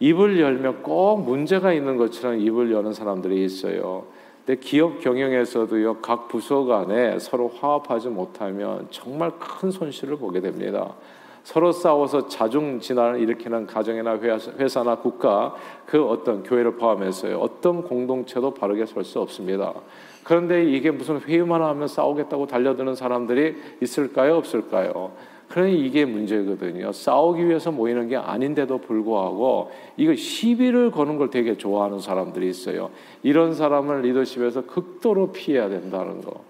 입을 0.00 0.40
열면 0.40 0.82
꼭 0.82 1.22
문제가 1.22 1.72
있는 1.72 1.96
것처럼 1.96 2.40
입을 2.40 2.72
여는 2.72 2.92
사람들이 2.92 3.44
있어요. 3.44 4.04
근데 4.44 4.60
기업 4.60 5.00
경영에서도요 5.00 5.98
각 5.98 6.28
부서 6.28 6.64
간에 6.64 7.18
서로 7.18 7.48
화합하지 7.48 8.08
못하면 8.08 8.88
정말 8.90 9.32
큰 9.38 9.70
손실을 9.70 10.16
보게 10.16 10.40
됩니다. 10.40 10.94
서로 11.42 11.72
싸워서 11.72 12.28
자중 12.28 12.78
진화를 12.78 13.20
일으키는 13.20 13.66
가정이나 13.66 14.18
회사나 14.58 14.96
국가 14.96 15.54
그 15.86 16.04
어떤 16.04 16.42
교회를 16.42 16.76
포함해서요 16.76 17.38
어떤 17.38 17.82
공동체도 17.82 18.54
바르게 18.54 18.86
설 18.86 19.04
수 19.04 19.20
없습니다. 19.20 19.74
그런데 20.22 20.64
이게 20.64 20.92
무슨 20.92 21.20
회의만 21.20 21.60
하면 21.62 21.88
싸우겠다고 21.88 22.46
달려드는 22.46 22.94
사람들이 22.94 23.56
있을까요 23.82 24.36
없을까요? 24.36 25.10
그러니 25.48 25.84
이게 25.84 26.06
문제거든요. 26.06 26.92
싸우기 26.92 27.46
위해서 27.46 27.70
모이는 27.70 28.08
게 28.08 28.16
아닌데도 28.16 28.78
불구하고 28.78 29.70
이거 29.98 30.14
시비를 30.14 30.90
거는 30.92 31.18
걸 31.18 31.28
되게 31.28 31.58
좋아하는 31.58 31.98
사람들이 31.98 32.48
있어요. 32.48 32.90
이런 33.22 33.52
사람을 33.52 34.00
리더십에서 34.00 34.62
극도로 34.66 35.32
피해야 35.32 35.68
된다는 35.68 36.22
거. 36.22 36.40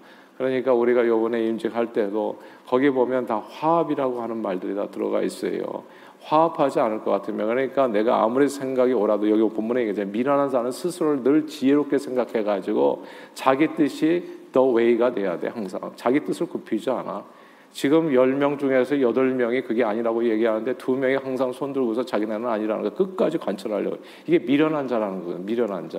그러니까 0.43 0.73
우리가 0.73 1.07
요번에 1.07 1.45
임직할 1.45 1.93
때도 1.93 2.39
거기 2.67 2.89
보면 2.89 3.25
다 3.25 3.37
화합이라고 3.37 4.21
하는 4.21 4.41
말들이 4.41 4.75
다 4.75 4.87
들어가 4.87 5.21
있어요. 5.21 5.83
화합하지 6.21 6.79
않을 6.79 7.03
것 7.03 7.11
같으면 7.11 7.47
그러니까 7.47 7.87
내가 7.87 8.23
아무리 8.23 8.47
생각이 8.47 8.93
오라도 8.93 9.29
여기 9.29 9.53
본문에 9.53 9.89
이제 9.89 10.05
미련한 10.05 10.49
자는 10.49 10.71
스스로를 10.71 11.23
늘 11.23 11.47
지혜롭게 11.47 11.97
생각해 11.97 12.43
가지고 12.43 13.03
자기 13.33 13.73
뜻이 13.75 14.23
더 14.51 14.65
웨이가 14.65 15.13
돼야 15.13 15.37
돼 15.37 15.47
항상 15.47 15.79
자기 15.95 16.19
뜻을 16.21 16.47
굽히지 16.47 16.89
않아. 16.89 17.23
지금 17.71 18.11
10명 18.11 18.59
중에서 18.59 18.95
8명이 18.95 19.65
그게 19.65 19.83
아니라고 19.83 20.23
얘기하는데 20.29 20.75
2명이 20.75 21.21
항상 21.21 21.51
손 21.51 21.73
들고서 21.73 22.05
자기네는 22.05 22.47
아니라는 22.47 22.83
거 22.83 22.89
끝까지 22.91 23.39
관철하려고. 23.39 23.97
이게 24.27 24.37
미련한 24.39 24.87
자라는 24.87 25.23
거예요. 25.23 25.39
미련한 25.39 25.89
자. 25.89 25.97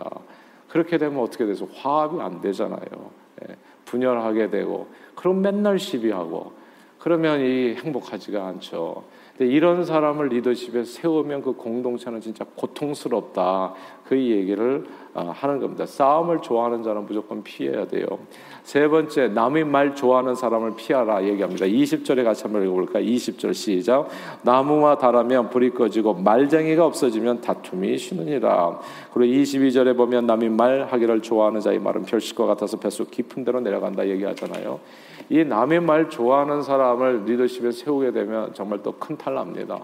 그렇게 0.69 0.99
되면 0.99 1.21
어떻게 1.21 1.45
돼서 1.45 1.67
화합이 1.75 2.21
안 2.21 2.41
되잖아요. 2.41 2.81
예. 3.43 3.57
분열하게 3.95 4.51
되고 4.51 4.89
그럼 5.15 5.41
맨날 5.41 5.79
시비하고 5.79 6.53
그러면 6.99 7.41
이 7.41 7.75
행복하지가 7.75 8.47
않죠. 8.47 9.05
근데 9.37 9.53
이런 9.53 9.85
사람을 9.85 10.29
리더십에 10.29 10.85
세우면 10.85 11.43
그 11.43 11.55
공동체는 11.55 12.21
진짜 12.21 12.45
고통스럽다. 12.55 13.75
그 14.07 14.17
얘기를 14.17 14.85
어, 15.13 15.33
하는 15.35 15.59
겁니다. 15.59 15.87
싸움을 15.87 16.41
좋아하는 16.41 16.85
자는 16.85 17.05
무조건 17.05 17.43
피해야 17.43 17.87
돼요. 17.87 18.07
세 18.63 18.87
번째, 18.87 19.29
남의 19.29 19.65
말 19.65 19.97
좋아하는 19.97 20.37
사람을 20.37 20.77
피하라 20.77 21.25
얘기합니다. 21.25 21.67
20절에 21.67 22.23
같이 22.23 22.45
한번 22.45 22.63
읽어볼까? 22.65 23.01
20절 23.01 23.55
시작. 23.55 24.09
나무와 24.43 24.99
달하면 24.99 25.51
불이 25.51 25.71
꺼지고 25.71 26.15
말쟁이가 26.15 26.87
없어지면 26.87 27.41
다툼이 27.41 27.99
쉬느니라. 27.99 28.79
그리고 29.13 29.35
22절에 29.35 29.97
보면 29.97 30.27
남의 30.27 30.51
말 30.51 30.87
하기를 30.91 31.23
좋아하는 31.23 31.61
자의 31.61 31.81
말은 31.81 32.03
별식과 32.03 32.47
같아서 32.47 32.79
뱃속 32.79 33.11
깊은 33.11 33.45
데로 33.45 33.61
내려간다 33.61 34.07
얘기하잖아요. 34.09 34.79
이 35.31 35.45
남의 35.45 35.81
말 35.81 36.11
좋아하는 36.11 36.63
사람을 36.63 37.25
리더십에 37.25 37.71
세우게 37.73 38.13
되면 38.13 38.53
정말 38.55 38.83
또 38.83 38.93
큰 38.99 39.17
탈납니다. 39.17 39.81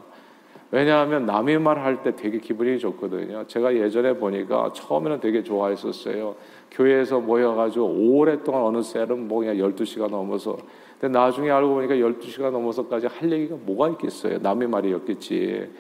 왜냐하면 0.73 1.27
남의 1.27 1.59
말 1.59 1.79
할 1.79 2.03
때 2.03 2.15
되게 2.15 2.39
기분이 2.39 2.79
좋거든요. 2.79 3.45
제가 3.49 3.75
예전에 3.75 4.15
보니까 4.15 4.71
처음에는 4.73 5.21
되게 5.21 5.43
좋아했었어요. 5.43 6.37
교회에서 6.71 7.19
모여가지고 7.21 7.87
오랫동안 7.87 8.63
어느 8.63 8.81
셀은 8.83 9.27
뭐 9.27 9.41
그냥 9.41 9.57
12시간 9.57 10.11
넘어서 10.11 10.57
근데 11.01 11.19
나중에 11.19 11.51
알고 11.51 11.75
보니까 11.75 11.95
12시간 11.95 12.51
넘어서까지 12.51 13.07
할 13.09 13.33
얘기가 13.33 13.57
뭐가 13.65 13.89
있겠어요. 13.91 14.39
남의 14.39 14.69
말이었겠지. 14.69 15.71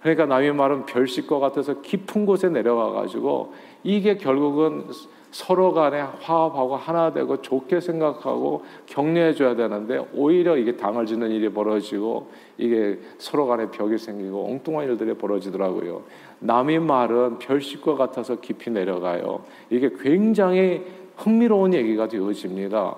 그러니까 0.00 0.26
남의 0.26 0.52
말은 0.54 0.86
별식과 0.86 1.38
같아서 1.38 1.80
깊은 1.80 2.26
곳에 2.26 2.48
내려가 2.48 2.90
가지고 2.90 3.52
이게 3.84 4.16
결국은 4.16 4.86
서로 5.32 5.72
간에 5.72 5.98
화합하고 6.20 6.76
하나 6.76 7.12
되고 7.12 7.40
좋게 7.40 7.80
생각하고 7.80 8.64
격려해 8.86 9.32
줘야 9.32 9.56
되는데 9.56 10.06
오히려 10.14 10.56
이게 10.58 10.76
당을 10.76 11.06
짓는 11.06 11.30
일이 11.30 11.48
벌어지고 11.48 12.28
이게 12.58 12.98
서로 13.16 13.46
간에 13.46 13.70
벽이 13.70 13.96
생기고 13.96 14.46
엉뚱한 14.50 14.86
일들이 14.86 15.14
벌어지더라고요. 15.14 16.02
남의 16.40 16.80
말은 16.80 17.38
별식과 17.38 17.96
같아서 17.96 18.40
깊이 18.40 18.70
내려가요. 18.70 19.42
이게 19.70 19.90
굉장히 20.00 20.84
흥미로운 21.16 21.72
얘기가 21.72 22.08
되어집니다. 22.08 22.94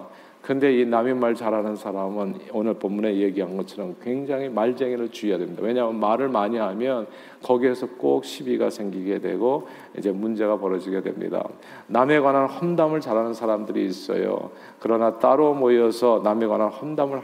근데 0.47 0.79
이 0.79 0.85
남의 0.85 1.15
말 1.15 1.35
잘하는 1.35 1.75
사람은 1.75 2.35
오늘 2.53 2.75
본문에 2.75 3.17
얘기한 3.17 3.57
것처럼 3.57 3.97
굉장히 4.03 4.51
말쟁이를 4.51 5.09
주의해야 5.09 5.39
됩니다. 5.39 5.63
왜냐하면 5.65 5.99
말을 5.99 6.29
많이 6.29 6.59
하면 6.59 7.07
거기에서 7.43 7.87
꼭 7.97 8.27
시비가 8.27 8.69
생기게 8.69 9.21
되고 9.21 9.67
이제 9.97 10.13
문제가 10.13 10.59
벌어지게 10.59 11.01
됩니다. 11.01 11.49
남에 11.87 12.21
관한 12.21 12.47
험담을 12.47 13.01
잘하는 13.01 13.33
사람들이 13.33 13.87
있어요. 13.87 14.51
그러나 14.81 15.19
따로 15.19 15.55
모여서 15.55 16.21
남에 16.23 16.47
관한 16.47 16.69
험담을 16.69 17.21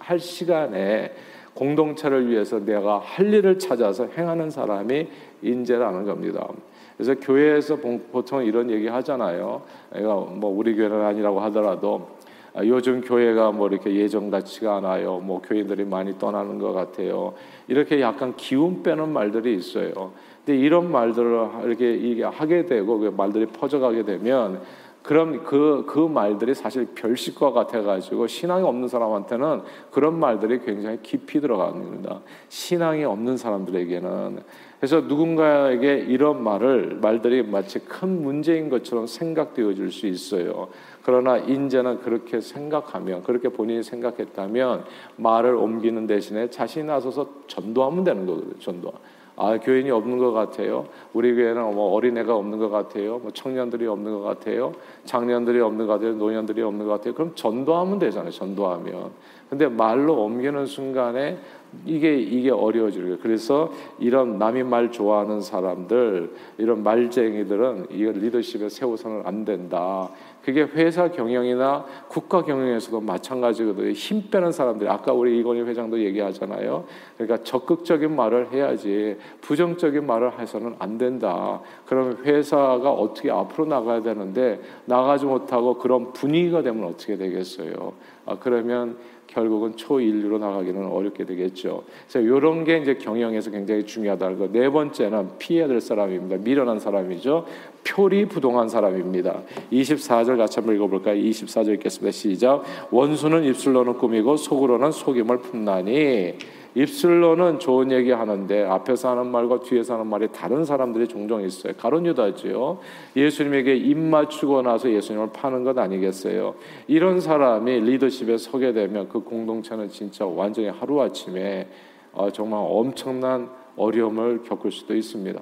할 0.00 0.18
시간에 0.18 1.12
공동체를 1.54 2.28
위해서 2.28 2.58
내가 2.58 2.98
할 2.98 3.32
일을 3.32 3.60
찾아서 3.60 4.08
행하는 4.18 4.50
사람이 4.50 5.06
인재라는 5.42 6.06
겁니다. 6.06 6.48
그래서 6.96 7.14
교회에서 7.20 7.76
보통 7.76 8.44
이런 8.44 8.70
얘기 8.70 8.88
하잖아요. 8.88 9.62
뭐 9.92 10.46
우리 10.56 10.74
교회는 10.74 11.04
아니라고 11.04 11.40
하더라도 11.40 12.08
아, 12.10 12.13
요즘 12.62 13.00
교회가 13.00 13.52
뭐 13.52 13.68
이렇게 13.68 13.94
예전 13.94 14.30
같지가 14.30 14.76
않아요. 14.76 15.18
뭐 15.18 15.42
교인들이 15.42 15.84
많이 15.84 16.16
떠나는 16.18 16.58
것 16.58 16.72
같아요. 16.72 17.34
이렇게 17.66 18.00
약간 18.00 18.34
기운 18.36 18.82
빼는 18.82 19.12
말들이 19.12 19.56
있어요. 19.56 20.12
근데 20.44 20.58
이런 20.60 20.92
말들을 20.92 21.48
이렇게 21.64 22.22
하게 22.22 22.66
되고 22.66 22.98
그 22.98 23.12
말들이 23.16 23.46
퍼져가게 23.46 24.04
되면 24.04 24.60
그럼 25.02 25.44
그, 25.44 25.84
그 25.86 25.98
말들이 25.98 26.54
사실 26.54 26.86
별식과 26.94 27.52
같아가지고 27.52 28.26
신앙이 28.26 28.64
없는 28.64 28.88
사람한테는 28.88 29.60
그런 29.90 30.18
말들이 30.18 30.60
굉장히 30.60 30.98
깊이 31.02 31.42
들어갑니다. 31.42 32.20
신앙이 32.48 33.04
없는 33.04 33.36
사람들에게는 33.36 34.42
그래서 34.78 35.00
누군가에게 35.00 36.04
이런 36.08 36.42
말을 36.42 36.98
말들이 37.00 37.42
마치 37.42 37.78
큰 37.78 38.22
문제인 38.22 38.68
것처럼 38.68 39.06
생각되어질 39.06 39.90
수 39.90 40.06
있어요. 40.06 40.68
그러나 41.02 41.36
인제는 41.38 42.00
그렇게 42.00 42.40
생각하면 42.40 43.22
그렇게 43.22 43.48
본인이 43.48 43.82
생각했다면 43.82 44.84
말을 45.16 45.54
옮기는 45.54 46.06
대신에 46.06 46.50
자신이 46.50 46.86
나서서 46.86 47.28
전도하면 47.46 48.04
되는 48.04 48.26
거거든요. 48.26 48.58
전도. 48.58 48.92
아 49.36 49.58
교인이 49.58 49.90
없는 49.90 50.18
것 50.18 50.32
같아요. 50.32 50.86
우리 51.12 51.34
교회는 51.34 51.74
뭐 51.74 51.92
어린애가 51.94 52.34
없는 52.36 52.58
것 52.58 52.70
같아요. 52.70 53.18
뭐 53.18 53.32
청년들이 53.32 53.86
없는 53.86 54.12
것 54.12 54.20
같아요. 54.20 54.72
장년들이 55.04 55.60
없는 55.60 55.86
것 55.86 55.94
같아요. 55.94 56.14
노년들이 56.14 56.62
없는 56.62 56.86
것 56.86 56.92
같아요. 56.92 57.14
그럼 57.14 57.32
전도하면 57.34 57.98
되잖아요. 57.98 58.30
전도하면. 58.30 59.10
근데 59.48 59.68
말로 59.68 60.24
옮기는 60.24 60.66
순간에 60.66 61.38
이게 61.84 62.16
이게 62.16 62.50
어려워지는. 62.50 63.18
그래서 63.20 63.72
이런 63.98 64.38
남이 64.38 64.62
말 64.62 64.90
좋아하는 64.90 65.40
사람들, 65.40 66.32
이런 66.58 66.82
말쟁이들은 66.82 67.86
이 67.90 68.04
리더십에 68.04 68.68
세워서는 68.68 69.22
안 69.24 69.44
된다. 69.44 70.08
그게 70.44 70.62
회사 70.62 71.10
경영이나 71.10 71.86
국가 72.08 72.44
경영에서도 72.44 73.00
마찬가지거든요. 73.00 73.92
힘 73.92 74.30
빼는 74.30 74.52
사람들, 74.52 74.88
아까 74.90 75.12
우리 75.12 75.38
이건희 75.38 75.62
회장도 75.62 75.98
얘기하잖아요. 76.00 76.84
그러니까 77.16 77.42
적극적인 77.42 78.14
말을 78.14 78.52
해야지 78.52 79.16
부정적인 79.40 80.06
말을 80.06 80.38
해서는 80.38 80.74
안 80.78 80.98
된다. 80.98 81.60
그러면 81.86 82.18
회사가 82.24 82.92
어떻게 82.92 83.30
앞으로 83.30 83.66
나가야 83.66 84.02
되는데 84.02 84.60
나가지 84.84 85.24
못하고 85.24 85.78
그런 85.78 86.12
분위기가 86.12 86.62
되면 86.62 86.84
어떻게 86.84 87.16
되겠어요? 87.16 87.94
아, 88.26 88.36
그러면 88.38 88.96
결국은 89.34 89.76
초인류로 89.76 90.38
나가기는 90.38 90.86
어렵게 90.86 91.24
되겠죠. 91.24 91.82
그래서 92.08 92.20
이런 92.20 92.64
게 92.64 92.78
이제 92.78 92.94
경영에서 92.94 93.50
굉장히 93.50 93.84
중요하다는 93.84 94.38
거. 94.38 94.48
네 94.50 94.70
번째는 94.70 95.38
피해야 95.38 95.66
될 95.66 95.80
사람입니다. 95.80 96.36
미련한 96.38 96.78
사람이죠. 96.78 97.44
표리 97.82 98.26
부동한 98.26 98.68
사람입니다. 98.68 99.42
24절 99.72 100.38
같이 100.38 100.60
한번 100.60 100.76
읽어볼까요? 100.76 101.16
24절 101.16 101.74
읽겠습니다. 101.74 102.12
시작. 102.12 102.62
원수는 102.90 103.44
입술로는 103.44 103.94
꾸미고 103.94 104.36
속으로는 104.36 104.92
속임을 104.92 105.38
품나니 105.38 106.34
입술로는 106.74 107.60
좋은 107.60 107.92
얘기 107.92 108.10
하는데 108.10 108.64
앞에서 108.64 109.10
하는 109.10 109.28
말과 109.28 109.60
뒤에서 109.60 109.94
하는 109.94 110.06
말이 110.08 110.28
다른 110.32 110.64
사람들이 110.64 111.06
종종 111.06 111.42
있어요. 111.42 111.72
가론 111.76 112.04
유다지요. 112.06 112.78
예수님에게 113.16 113.76
입 113.76 113.96
맞추고 113.96 114.62
나서 114.62 114.90
예수님을 114.90 115.30
파는 115.32 115.64
것 115.64 115.78
아니겠어요? 115.78 116.54
이런 116.88 117.20
사람이 117.20 117.80
리더십에 117.80 118.38
서게 118.38 118.72
되면 118.72 119.08
그 119.08 119.20
공동체는 119.20 119.88
진짜 119.88 120.26
완전히 120.26 120.68
하루 120.68 121.00
아침에 121.00 121.68
어, 122.12 122.30
정말 122.30 122.60
엄청난 122.68 123.50
어려움을 123.76 124.42
겪을 124.42 124.70
수도 124.70 124.94
있습니다. 124.94 125.40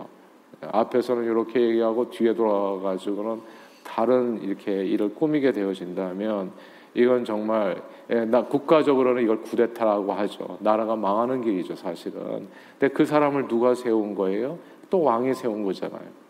앞에서는 0.61 1.25
이렇게 1.25 1.61
얘기하고 1.61 2.11
뒤에 2.11 2.35
돌아가지고는 2.35 3.41
다른 3.85 4.41
이렇게 4.43 4.85
일을 4.85 5.15
꾸미게 5.15 5.53
되어진다면 5.53 6.53
이건 6.95 7.25
정말 7.25 7.83
예, 8.11 8.25
나 8.25 8.45
국가적으로는 8.45 9.23
이걸 9.23 9.41
구데타라고 9.41 10.13
하죠. 10.13 10.59
나라가 10.61 10.97
망하는 10.97 11.41
길이죠, 11.43 11.77
사실은. 11.77 12.49
근데 12.79 12.93
그 12.93 13.05
사람을 13.05 13.49
누가 13.49 13.75
세운 13.75 14.15
거예요? 14.15 14.59
또 14.91 15.03
왕이 15.03 15.35
세운 15.35 15.65
거잖아요. 15.65 16.23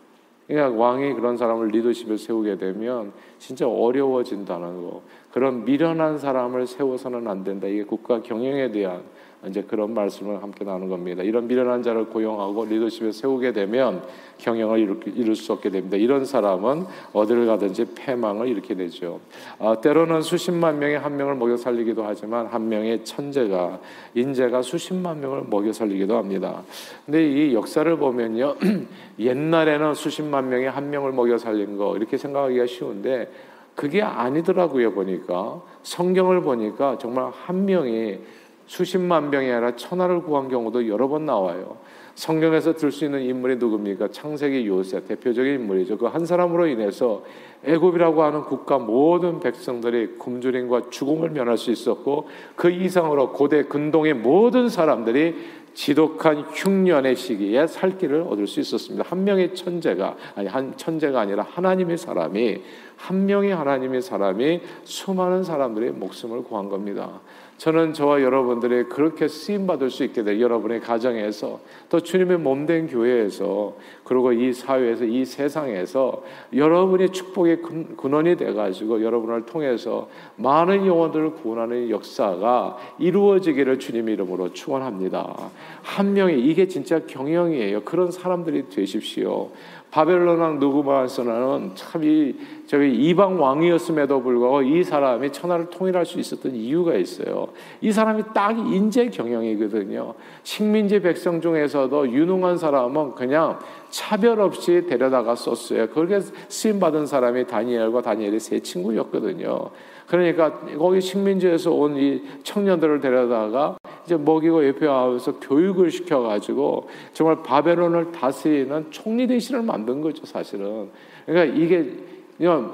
그러니까 0.47 0.81
왕이 0.81 1.13
그런 1.13 1.37
사람을 1.37 1.69
리더십에 1.69 2.17
세우게 2.17 2.57
되면 2.57 3.11
진짜 3.39 3.67
어려워진다는 3.67 4.83
거. 4.83 5.01
그런 5.33 5.65
미련한 5.65 6.19
사람을 6.19 6.67
세워서는 6.67 7.27
안 7.27 7.43
된다. 7.43 7.67
이게 7.67 7.83
국가 7.83 8.21
경영에 8.21 8.71
대한 8.71 9.01
이제 9.47 9.63
그런 9.63 9.93
말씀을 9.93 10.41
함께 10.41 10.63
나누는 10.63 10.89
겁니다. 10.89 11.23
이런 11.23 11.47
미련한 11.47 11.81
자를 11.81 12.05
고용하고 12.05 12.65
리더십에 12.65 13.11
세우게 13.11 13.51
되면 13.51 14.03
경영을 14.37 15.01
이룰 15.15 15.35
수 15.35 15.51
없게 15.51 15.69
됩니다. 15.69 15.97
이런 15.97 16.23
사람은 16.23 16.85
어디를 17.13 17.47
가든지 17.47 17.93
패망을 17.95 18.47
일으키게 18.47 18.75
되죠. 18.75 19.19
아, 19.57 19.75
때로는 19.81 20.21
수십만 20.21 20.77
명의 20.77 20.99
한 20.99 21.17
명을 21.17 21.35
먹여 21.35 21.57
살리기도 21.57 22.05
하지만 22.05 22.45
한 22.45 22.69
명의 22.69 23.03
천재가 23.03 23.79
인재가 24.13 24.61
수십만 24.61 25.19
명을 25.19 25.45
먹여 25.49 25.73
살리기도 25.73 26.15
합니다. 26.15 26.63
근데 27.05 27.27
이 27.27 27.53
역사를 27.55 27.97
보면요, 27.97 28.55
옛날에는 29.19 29.95
수십만 29.95 30.47
명의 30.47 30.69
한 30.69 30.89
명을 30.91 31.11
먹여 31.11 31.37
살린 31.37 31.75
거 31.75 31.97
이렇게 31.97 32.17
생각하기가 32.17 32.67
쉬운데 32.67 33.29
그게 33.75 34.01
아니더라고요 34.01 34.93
보니까 34.93 35.61
성경을 35.83 36.41
보니까 36.41 36.97
정말 36.99 37.31
한 37.31 37.65
명이 37.65 38.19
수십만 38.65 39.29
명이 39.29 39.51
아니라 39.51 39.75
천하를 39.75 40.21
구한 40.23 40.47
경우도 40.47 40.87
여러 40.87 41.07
번 41.07 41.25
나와요. 41.25 41.77
성경에서 42.15 42.75
들 42.75 42.91
수 42.91 43.05
있는 43.05 43.21
인물이 43.23 43.55
누굽니까? 43.55 44.09
창세기 44.09 44.67
요셉 44.67 45.07
대표적인 45.07 45.55
인물이죠. 45.55 45.97
그 45.97 46.05
한 46.07 46.25
사람으로 46.25 46.67
인해서 46.67 47.23
애굽이라고 47.65 48.21
하는 48.23 48.43
국가 48.43 48.77
모든 48.77 49.39
백성들이 49.39 50.17
굶주림과 50.19 50.89
죽음을 50.91 51.31
면할 51.31 51.57
수 51.57 51.71
있었고 51.71 52.27
그 52.55 52.69
이상으로 52.69 53.33
고대 53.33 53.63
근동의 53.63 54.13
모든 54.13 54.69
사람들이 54.69 55.35
지독한 55.73 56.41
흉년의 56.41 57.15
시기에 57.15 57.67
살 57.67 57.97
길을 57.97 58.21
얻을 58.21 58.47
수 58.47 58.59
있었습니다. 58.59 59.05
한 59.07 59.23
명의 59.23 59.55
천재가 59.55 60.15
아니 60.35 60.47
한 60.47 60.77
천재가 60.77 61.19
아니라 61.19 61.43
하나님의 61.43 61.97
사람이 61.97 62.61
한 62.95 63.25
명의 63.25 63.53
하나님의 63.53 64.01
사람이 64.01 64.61
수많은 64.83 65.43
사람들의 65.43 65.91
목숨을 65.91 66.43
구한 66.43 66.69
겁니다. 66.69 67.21
저는 67.57 67.93
저와 67.93 68.21
여러분들이 68.21 68.83
그렇게 68.85 69.27
쓰임 69.27 69.67
받을 69.67 69.89
수 69.89 70.03
있게 70.03 70.23
될 70.23 70.41
여러분의 70.41 70.81
가정에서 70.81 71.59
또 71.89 71.99
주님의 71.99 72.39
몸된 72.39 72.87
교회에서 72.87 73.75
그리고 74.03 74.33
이 74.33 74.51
사회에서 74.51 75.05
이 75.05 75.23
세상에서 75.23 76.23
여러분이 76.53 77.09
축복의 77.09 77.61
근원이 77.97 78.35
돼 78.35 78.53
가지고 78.53 79.01
여러분을 79.03 79.45
통해서 79.45 80.09
많은 80.35 80.85
영혼들을 80.85 81.33
구원하는 81.35 81.89
역사가 81.89 82.77
이루어지기를 82.99 83.79
주님 83.79 84.09
이름으로 84.09 84.53
축원합니다. 84.53 85.51
한 85.83 86.13
명이 86.13 86.39
이게 86.39 86.67
진짜 86.67 86.99
경영이에요. 87.05 87.83
그런 87.83 88.11
사람들이 88.11 88.69
되십시오. 88.69 89.51
바벨론 89.93 90.39
왕 90.39 90.57
누구마스는 90.57 91.73
참이 91.75 92.33
저기 92.65 92.91
이방 92.91 93.39
왕이었음에도 93.39 94.23
불구하고 94.23 94.63
이 94.63 94.83
사람이 94.83 95.31
천하를 95.31 95.69
통일할 95.69 96.03
수 96.03 96.19
있었던 96.19 96.55
이유가 96.55 96.95
있어요. 96.95 97.49
이 97.79 97.91
사람이 97.91 98.23
딱 98.33 98.57
인재 98.57 99.07
경영이거든요. 99.09 100.15
식민지 100.41 100.99
백성 100.99 101.39
중에서도 101.39 102.09
유능한 102.11 102.57
사람은 102.57 103.13
그냥 103.13 103.59
차별 103.91 104.41
없이 104.41 104.87
데려다가 104.87 105.35
썼어요. 105.35 105.87
그렇게 105.89 106.21
쓰임 106.47 106.79
받은 106.79 107.05
사람이 107.05 107.45
다니엘과 107.45 108.01
다니엘의 108.01 108.39
세 108.39 108.59
친구였거든요. 108.61 109.69
그러니까 110.07 110.59
거기 110.75 111.01
식민지에서 111.01 111.71
온 111.71 111.93
이 111.93 112.23
청년들을 112.41 112.99
데려다가 112.99 113.77
이제 114.05 114.17
먹이고 114.17 114.65
예표하면서 114.67 115.39
교육을 115.39 115.91
시켜가지고 115.91 116.89
정말 117.13 117.41
바벨론을 117.43 118.11
다스리는 118.11 118.87
총리 118.91 119.27
대신을 119.27 119.61
만든 119.61 120.01
거죠, 120.01 120.25
사실은. 120.25 120.89
그러니까 121.25 121.57
이게 121.57 121.93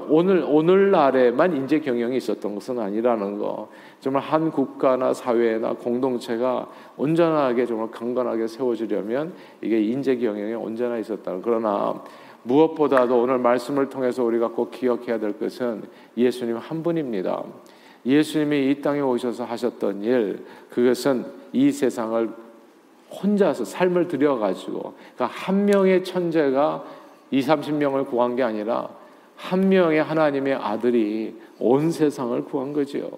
오늘 0.10 0.44
오늘날에만 0.48 1.56
인재 1.56 1.80
경영이 1.80 2.18
있었던 2.18 2.56
것은 2.56 2.80
아니라는 2.80 3.38
거. 3.38 3.70
정말 4.00 4.24
한 4.24 4.50
국가나 4.50 5.14
사회나 5.14 5.74
공동체가 5.74 6.68
온전하게 6.98 7.66
정말 7.66 7.92
강건하게 7.92 8.48
세워지려면 8.48 9.34
이게 9.62 9.82
인재 9.82 10.16
경영이 10.16 10.54
언제나 10.54 10.98
있었다는. 10.98 11.42
그러나 11.44 12.02
무엇보다도 12.44 13.22
오늘 13.22 13.38
말씀을 13.38 13.90
통해서 13.90 14.24
우리가 14.24 14.48
꼭 14.48 14.72
기억해야 14.72 15.20
될 15.20 15.38
것은 15.38 15.84
예수님 16.16 16.58
한 16.58 16.82
분입니다. 16.82 17.44
예수님이 18.06 18.72
이 18.72 18.82
땅에 18.82 19.02
오셔서 19.02 19.44
하셨던 19.44 20.04
일, 20.04 20.46
그것은 20.70 21.26
이 21.52 21.72
세상을 21.72 22.30
혼자서 23.12 23.66
삶을 23.66 24.08
들여가지고, 24.08 24.94
그러니까 25.16 25.26
한 25.26 25.66
명의 25.66 26.04
천재가 26.04 26.84
2, 27.32 27.42
30명을 27.42 28.08
구한 28.08 28.36
게 28.36 28.44
아니라 28.44 28.90
한 29.36 29.70
명의 29.70 30.02
하나님의 30.02 30.56
아들이 30.56 31.36
온 31.60 31.92
세상을 31.92 32.44
구한 32.46 32.74
거죠. 32.74 33.10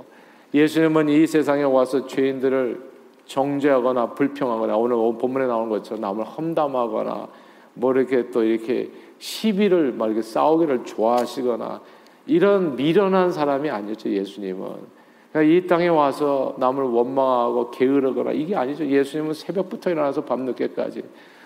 예수님은 0.53 1.09
이 1.09 1.25
세상에 1.25 1.63
와서 1.63 2.05
죄인들을 2.07 2.91
정죄하거나 3.25 4.11
불평하거나 4.13 4.75
오늘 4.75 4.95
본문에 5.17 5.47
나오는 5.47 5.69
것처럼 5.69 6.01
남을 6.01 6.25
험담하거나 6.25 7.27
뭐 7.75 7.93
이렇게 7.93 8.29
또 8.29 8.43
이렇게 8.43 8.91
시비를 9.19 9.93
막 9.93 10.07
이렇게 10.07 10.21
싸우기를 10.21 10.83
좋아하시거나 10.83 11.81
이런 12.25 12.75
미련한 12.75 13.31
사람이 13.31 13.69
아니었죠 13.69 14.09
예수님은. 14.09 15.01
그러니까 15.31 15.53
이 15.53 15.65
땅에 15.67 15.87
와서 15.87 16.55
남을 16.59 16.83
원망하고 16.83 17.71
게으르거나 17.71 18.31
이게 18.31 18.55
아니죠. 18.55 18.85
예수님은 18.85 19.33
새벽부터 19.33 19.89
일어나서 19.89 20.25
밤늦게까지 20.25 21.03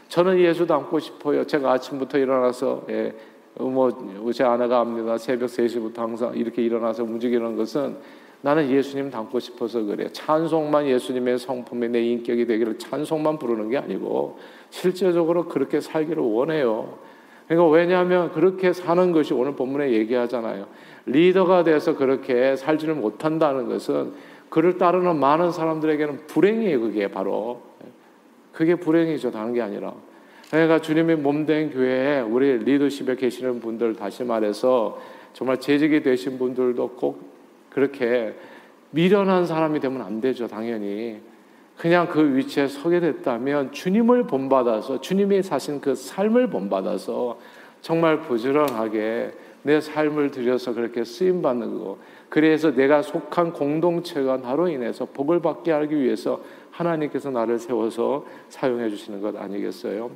저는 0.07 0.39
예수 0.39 0.65
닮고 0.65 0.99
싶어요. 0.99 1.45
제가 1.45 1.73
아침부터 1.73 2.17
일어나서 2.17 2.83
예, 2.89 3.13
뭐제 3.57 4.43
아내가 4.43 4.79
합니다. 4.79 5.17
새벽 5.17 5.47
3시부터 5.47 5.97
항상 5.97 6.35
이렇게 6.35 6.61
일어나서 6.63 7.03
움직이는 7.03 7.55
것은 7.55 7.97
나는 8.41 8.69
예수님 8.69 9.09
닮고 9.09 9.39
싶어서 9.39 9.81
그래요. 9.83 10.09
찬송만 10.09 10.87
예수님의 10.87 11.39
성품이 11.39 11.89
내 11.89 12.01
인격이 12.01 12.45
되기를 12.45 12.77
찬송만 12.77 13.39
부르는 13.39 13.69
게 13.69 13.77
아니고 13.77 14.37
실제적으로 14.69 15.45
그렇게 15.45 15.79
살기를 15.79 16.21
원해요. 16.21 16.97
그러니까 17.47 17.69
왜냐하면 17.69 18.31
그렇게 18.31 18.73
사는 18.73 19.11
것이 19.11 19.33
오늘 19.33 19.55
본문에 19.55 19.91
얘기하잖아요. 19.91 20.67
리더가 21.05 21.63
돼서 21.63 21.95
그렇게 21.95 22.55
살지를 22.55 22.95
못한다는 22.95 23.67
것은 23.67 24.13
그를 24.49 24.77
따르는 24.77 25.19
많은 25.19 25.51
사람들에게는 25.51 26.27
불행이에요. 26.27 26.79
그게 26.79 27.07
바로 27.07 27.61
그게 28.51 28.75
불행이죠. 28.75 29.31
다른 29.31 29.53
게 29.53 29.61
아니라. 29.61 29.93
그러니까 30.49 30.79
주님의 30.79 31.17
몸된 31.17 31.71
교회에 31.71 32.21
우리 32.21 32.57
리더십에 32.59 33.15
계시는 33.15 33.59
분들 33.59 33.95
다시 33.95 34.23
말해서 34.23 34.99
정말 35.33 35.59
재직이 35.59 36.01
되신 36.01 36.37
분들도 36.37 36.89
꼭 36.91 37.21
그렇게 37.69 38.33
미련한 38.91 39.45
사람이 39.45 39.81
되면 39.81 40.01
안 40.01 40.21
되죠. 40.21 40.47
당연히. 40.47 41.19
그냥 41.77 42.07
그 42.07 42.35
위치에 42.35 42.67
서게 42.67 42.99
됐다면 42.99 43.71
주님을 43.71 44.23
본받아서 44.23 45.01
주님이 45.01 45.43
사신 45.43 45.81
그 45.81 45.93
삶을 45.93 46.49
본받아서 46.49 47.37
정말 47.81 48.21
부지런하게 48.21 49.31
내 49.63 49.81
삶을 49.81 50.31
들여서 50.31 50.73
그렇게 50.73 51.03
쓰임 51.03 51.41
받는 51.41 51.79
거. 51.79 51.97
그래서 52.29 52.71
내가 52.71 53.01
속한 53.01 53.53
공동체가 53.53 54.37
나로 54.37 54.67
인해서 54.67 55.05
복을 55.05 55.41
받게 55.41 55.71
하기 55.71 55.95
위해서 55.99 56.41
하나님께서 56.71 57.29
나를 57.31 57.59
세워서 57.59 58.25
사용해 58.49 58.89
주시는 58.89 59.21
것 59.21 59.35
아니겠어요? 59.35 60.11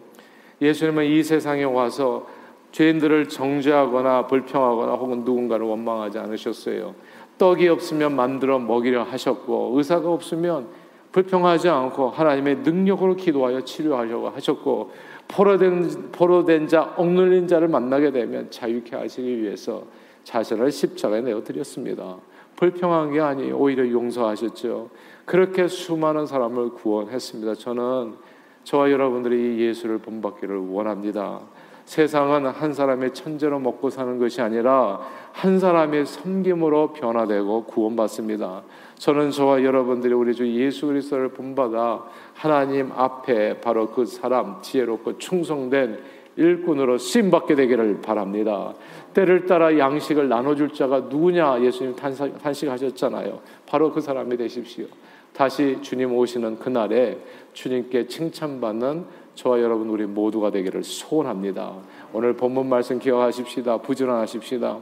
예수님은 0.62 1.06
이 1.06 1.24
세상에 1.24 1.64
와서 1.64 2.28
죄인들을 2.72 3.30
정죄하거나 3.30 4.28
불평하거나 4.28 4.94
혹은 4.94 5.24
누군가를 5.24 5.66
원망하지 5.66 6.20
않으셨어요. 6.20 6.94
떡이 7.38 7.68
없으면 7.70 8.16
만들어 8.16 8.60
먹이려 8.60 9.04
하셨고 9.04 9.74
의사가 9.76 10.12
없으면 10.12 10.68
불평하지 11.12 11.70
않고 11.70 12.10
하나님의 12.10 12.58
능력으로 12.58 13.16
기도하여 13.16 13.62
치료하려고 13.62 14.30
하셨고 14.30 14.92
포로된 15.28 16.12
포로된 16.12 16.68
자 16.68 16.94
억눌린 16.98 17.48
자를 17.48 17.68
만나게 17.68 18.12
되면 18.12 18.50
자유케 18.50 18.96
하시기 18.96 19.42
위해서 19.42 19.84
자신을 20.24 20.72
십자가에 20.72 21.22
내어 21.22 21.44
드렸습니다. 21.44 22.18
불평한 22.56 23.12
게 23.12 23.20
아니 23.22 23.52
오히려 23.52 23.90
용서하셨죠. 23.90 24.90
그렇게 25.26 25.68
수많은 25.68 26.26
사람을 26.26 26.72
구원했습니다. 26.72 27.56
저는 27.56 28.16
저와 28.64 28.92
여러분들이 28.92 29.60
예수를 29.60 30.00
본받기를 30.00 30.58
원합니다. 30.70 31.42
세상은 31.90 32.46
한 32.46 32.72
사람의 32.72 33.16
천재로 33.16 33.58
먹고 33.58 33.90
사는 33.90 34.20
것이 34.20 34.42
아니라 34.42 35.00
한 35.32 35.58
사람의 35.58 36.06
섬김으로 36.06 36.94
변화되고 36.94 37.64
구원받습니다. 37.64 38.62
저는 39.00 39.32
저와 39.32 39.64
여러분들이 39.64 40.14
우리 40.14 40.36
주 40.36 40.48
예수 40.48 40.86
그리스도를 40.86 41.30
본받아 41.30 42.04
하나님 42.36 42.92
앞에 42.92 43.60
바로 43.60 43.88
그 43.88 44.06
사람 44.06 44.62
지혜롭고 44.62 45.18
충성된 45.18 45.98
일꾼으로 46.36 47.00
쓰임 47.00 47.32
받게 47.32 47.56
되기를 47.56 48.02
바랍니다. 48.02 48.76
때를 49.16 49.48
따라 49.48 49.76
양식을 49.76 50.30
나눠줄 50.30 50.76
자가 50.76 51.00
누구냐 51.10 51.64
예수님 51.64 51.96
탄식하셨잖아요. 51.96 53.40
바로 53.66 53.92
그 53.92 54.00
사람이 54.00 54.38
되십시오. 54.38 54.86
다시 55.34 55.80
주님 55.82 56.14
오시는 56.14 56.60
그날에 56.60 57.18
주님께 57.54 58.06
칭찬받는 58.06 59.06
저와 59.40 59.62
여러분 59.62 59.90
우리 59.90 60.06
모두가 60.06 60.52
되기를 60.52 60.84
소원합니다. 60.84 61.74
오늘 62.12 62.36
본문 62.36 62.68
말씀 62.68 63.00
기억하십시다. 63.00 63.78
부지런하십시다. 63.78 64.80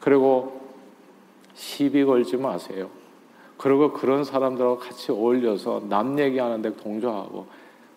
그리고 0.00 0.60
시비 1.54 2.04
걸지 2.04 2.36
마세요. 2.36 2.90
그리고 3.56 3.92
그런 3.92 4.24
사람들하고 4.24 4.78
같이 4.78 5.12
어울려서 5.12 5.84
남 5.88 6.18
얘기하는데 6.18 6.74
동조하고 6.74 7.46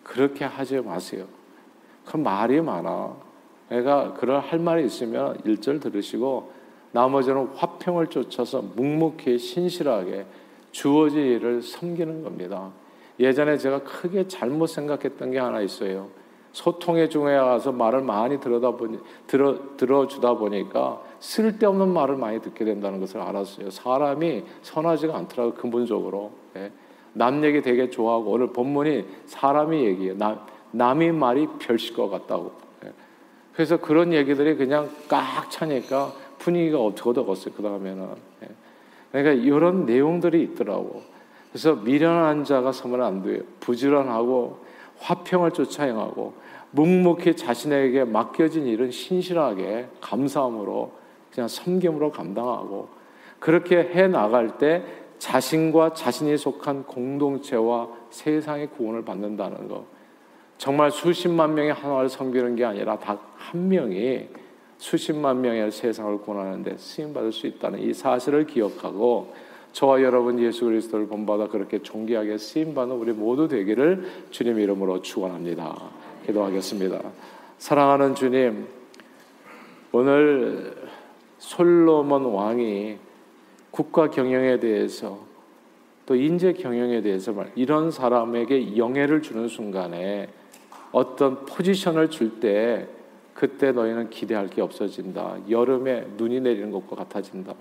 그렇게 0.04 0.44
하지 0.44 0.80
마세요. 0.80 1.24
그 2.04 2.16
말이 2.16 2.60
많아. 2.60 3.16
내가 3.70 4.12
그럴 4.12 4.38
할 4.38 4.60
말이 4.60 4.86
있으면 4.86 5.36
일절 5.44 5.80
들으시고 5.80 6.52
나머지는 6.92 7.48
화평을 7.56 8.06
쫓아서 8.06 8.62
묵묵히 8.62 9.40
신실하게 9.40 10.24
주어진 10.70 11.18
일을 11.18 11.62
섬기는 11.62 12.22
겁니다. 12.22 12.70
예전에 13.18 13.56
제가 13.56 13.82
크게 13.82 14.28
잘못 14.28 14.66
생각했던 14.66 15.30
게 15.30 15.38
하나 15.38 15.60
있어요. 15.60 16.08
소통의 16.52 17.10
중에 17.10 17.36
가서 17.36 17.70
말을 17.70 18.00
많이 18.00 18.40
들어다 18.40 18.70
보니 18.70 18.98
들어 19.26 19.76
들어주다 19.76 20.34
보니까 20.34 21.02
쓸데없는 21.20 21.88
말을 21.88 22.16
많이 22.16 22.40
듣게 22.40 22.64
된다는 22.64 22.98
것을 22.98 23.20
알았어요. 23.20 23.70
사람이 23.70 24.44
선하지가 24.62 25.16
않더라고 25.16 25.54
근본적으로. 25.54 26.32
예. 26.56 26.72
남 27.12 27.44
얘기 27.44 27.60
되게 27.60 27.90
좋아하고 27.90 28.30
오늘 28.30 28.52
본문이 28.52 29.04
사람이 29.26 29.84
얘기해. 29.84 30.14
남 30.14 30.40
남의 30.70 31.12
말이 31.12 31.46
별실 31.58 31.94
것 31.94 32.08
같다고. 32.08 32.52
예. 32.86 32.92
그래서 33.52 33.76
그런 33.76 34.14
얘기들이 34.14 34.56
그냥 34.56 34.90
꽉 35.08 35.50
차니까 35.50 36.12
분위기가 36.38 36.80
어떻게 36.80 37.50
그 37.50 37.62
다음에는. 37.62 38.08
예. 38.44 38.48
그러니까 39.12 39.44
이런 39.44 39.84
내용들이 39.84 40.42
있더라고. 40.42 41.02
그래서 41.56 41.74
미련한 41.74 42.44
자가 42.44 42.70
서면 42.70 43.02
안 43.02 43.22
돼요. 43.22 43.40
부지런하고 43.60 44.58
화평을 44.98 45.52
쫓아 45.52 45.84
행하고 45.84 46.34
묵묵히 46.72 47.34
자신에게 47.34 48.04
맡겨진 48.04 48.66
일은 48.66 48.90
신실하게 48.90 49.88
감사함으로 50.02 50.92
그냥 51.32 51.48
섬김으로 51.48 52.10
감당하고 52.10 52.88
그렇게 53.38 53.78
해 53.78 54.06
나갈 54.06 54.58
때 54.58 54.82
자신과 55.18 55.94
자신이 55.94 56.36
속한 56.36 56.84
공동체와 56.84 57.88
세상의 58.10 58.68
구원을 58.76 59.06
받는다는 59.06 59.66
것. 59.66 59.84
정말 60.58 60.90
수십만 60.90 61.54
명이 61.54 61.70
하나를 61.70 62.10
섬기는 62.10 62.54
게 62.56 62.66
아니라 62.66 62.98
딱 62.98 63.36
한 63.46 63.68
명이 63.68 64.28
수십만 64.78 65.40
명의 65.40 65.70
세상을 65.70 66.18
구원하는데 66.18 66.76
쓰임 66.78 67.14
받을 67.14 67.32
수 67.32 67.46
있다는 67.46 67.80
이 67.80 67.94
사실을 67.94 68.46
기억하고 68.46 69.32
저와 69.76 70.00
여러분 70.02 70.38
예수 70.38 70.64
그리스도를 70.64 71.06
본받아 71.06 71.48
그렇게 71.48 71.82
존귀하게 71.82 72.38
쓰임 72.38 72.74
받는 72.74 72.96
우리 72.96 73.12
모두 73.12 73.46
되기를 73.46 74.06
주님 74.30 74.58
이름으로 74.58 75.02
축원합니다. 75.02 75.90
기도하겠습니다. 76.24 76.98
사랑하는 77.58 78.14
주님, 78.14 78.66
오늘 79.92 80.74
솔로몬 81.36 82.24
왕이 82.24 82.96
국가 83.70 84.08
경영에 84.08 84.60
대해서 84.60 85.18
또 86.06 86.14
인재 86.14 86.54
경영에 86.54 87.02
대해서 87.02 87.34
말 87.34 87.52
이런 87.54 87.90
사람에게 87.90 88.78
영예를 88.78 89.20
주는 89.20 89.46
순간에 89.46 90.30
어떤 90.90 91.44
포지션을 91.44 92.08
줄 92.08 92.40
때 92.40 92.88
그때 93.34 93.72
너희는 93.72 94.08
기대할 94.08 94.48
게 94.48 94.62
없어진다. 94.62 95.36
여름에 95.50 96.06
눈이 96.16 96.40
내리는 96.40 96.70
것과 96.70 96.96
같아진다. 96.96 97.52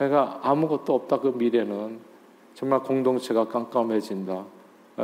그러니까 0.00 0.40
아무것도 0.42 0.94
없다 0.94 1.20
그 1.20 1.28
미래는 1.28 1.98
정말 2.54 2.82
공동체가 2.82 3.48
깜깜해진다. 3.48 4.46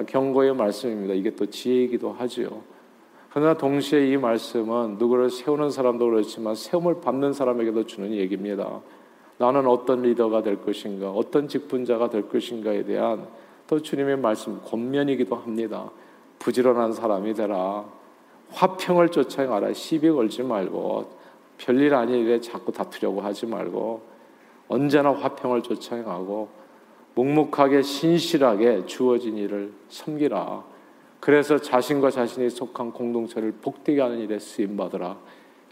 경고의 0.06 0.54
말씀입니다. 0.54 1.12
이게 1.12 1.36
또 1.36 1.44
지혜이기도 1.44 2.12
하지요. 2.12 2.62
그러나 3.30 3.58
동시에 3.58 4.08
이 4.08 4.16
말씀은 4.16 4.96
누구를 4.98 5.28
세우는 5.28 5.68
사람도 5.68 6.06
그렇지만 6.06 6.54
세움을 6.54 7.02
받는 7.02 7.34
사람에게도 7.34 7.84
주는 7.84 8.10
얘기입니다. 8.10 8.80
나는 9.36 9.66
어떤 9.66 10.00
리더가 10.00 10.42
될 10.42 10.62
것인가, 10.62 11.10
어떤 11.10 11.46
직분자가 11.46 12.08
될 12.08 12.30
것인가에 12.30 12.84
대한 12.84 13.26
또 13.66 13.82
주님의 13.82 14.16
말씀 14.16 14.62
권면이기도 14.62 15.36
합니다. 15.36 15.90
부지런한 16.38 16.94
사람이 16.94 17.34
되라. 17.34 17.84
화평을 18.48 19.10
쫓아가라. 19.10 19.74
시비 19.74 20.08
걸지 20.10 20.42
말고 20.42 21.10
별일 21.58 21.94
아닌 21.94 22.24
일에 22.24 22.40
자꾸 22.40 22.72
다투려고 22.72 23.20
하지 23.20 23.44
말고 23.44 24.15
언제나 24.68 25.12
화평을 25.12 25.62
쫓아가고 25.62 26.48
묵묵하게 27.14 27.82
신실하게 27.82 28.86
주어진 28.86 29.36
일을 29.36 29.72
섬기라. 29.88 30.64
그래서 31.20 31.58
자신과 31.58 32.10
자신이 32.10 32.50
속한 32.50 32.92
공동체를 32.92 33.54
복되게 33.62 34.00
하는 34.00 34.18
일에 34.18 34.38
쓰임 34.38 34.76
받으라. 34.76 35.16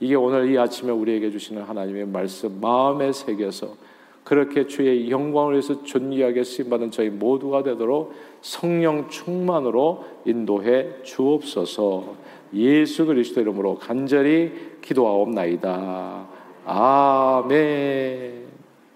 이게 0.01 0.15
오늘 0.15 0.51
이 0.51 0.59
아침에 0.59 0.91
우리에게 0.91 1.31
주시는 1.31 1.63
하나님의 1.63 2.07
말씀 2.07 2.61
마음에 2.61 3.13
새겨서 3.13 3.77
그렇게 4.25 4.67
주의 4.67 5.11
영광을 5.11 5.53
위해서 5.53 5.83
존귀하게 5.83 6.45
쓰임 6.45 6.71
받은 6.71 6.91
저희 6.91 7.11
모두가 7.11 7.63
되도록 7.63 8.15
성령 8.41 9.09
충만으로 9.09 10.05
인도해 10.25 11.03
주옵소서. 11.03 12.15
예수 12.55 13.05
그리스도 13.05 13.43
이름으로 13.43 13.79
간절히 13.79 14.79
기도하옵나이다. 14.81 16.27
아멘. 16.65 18.44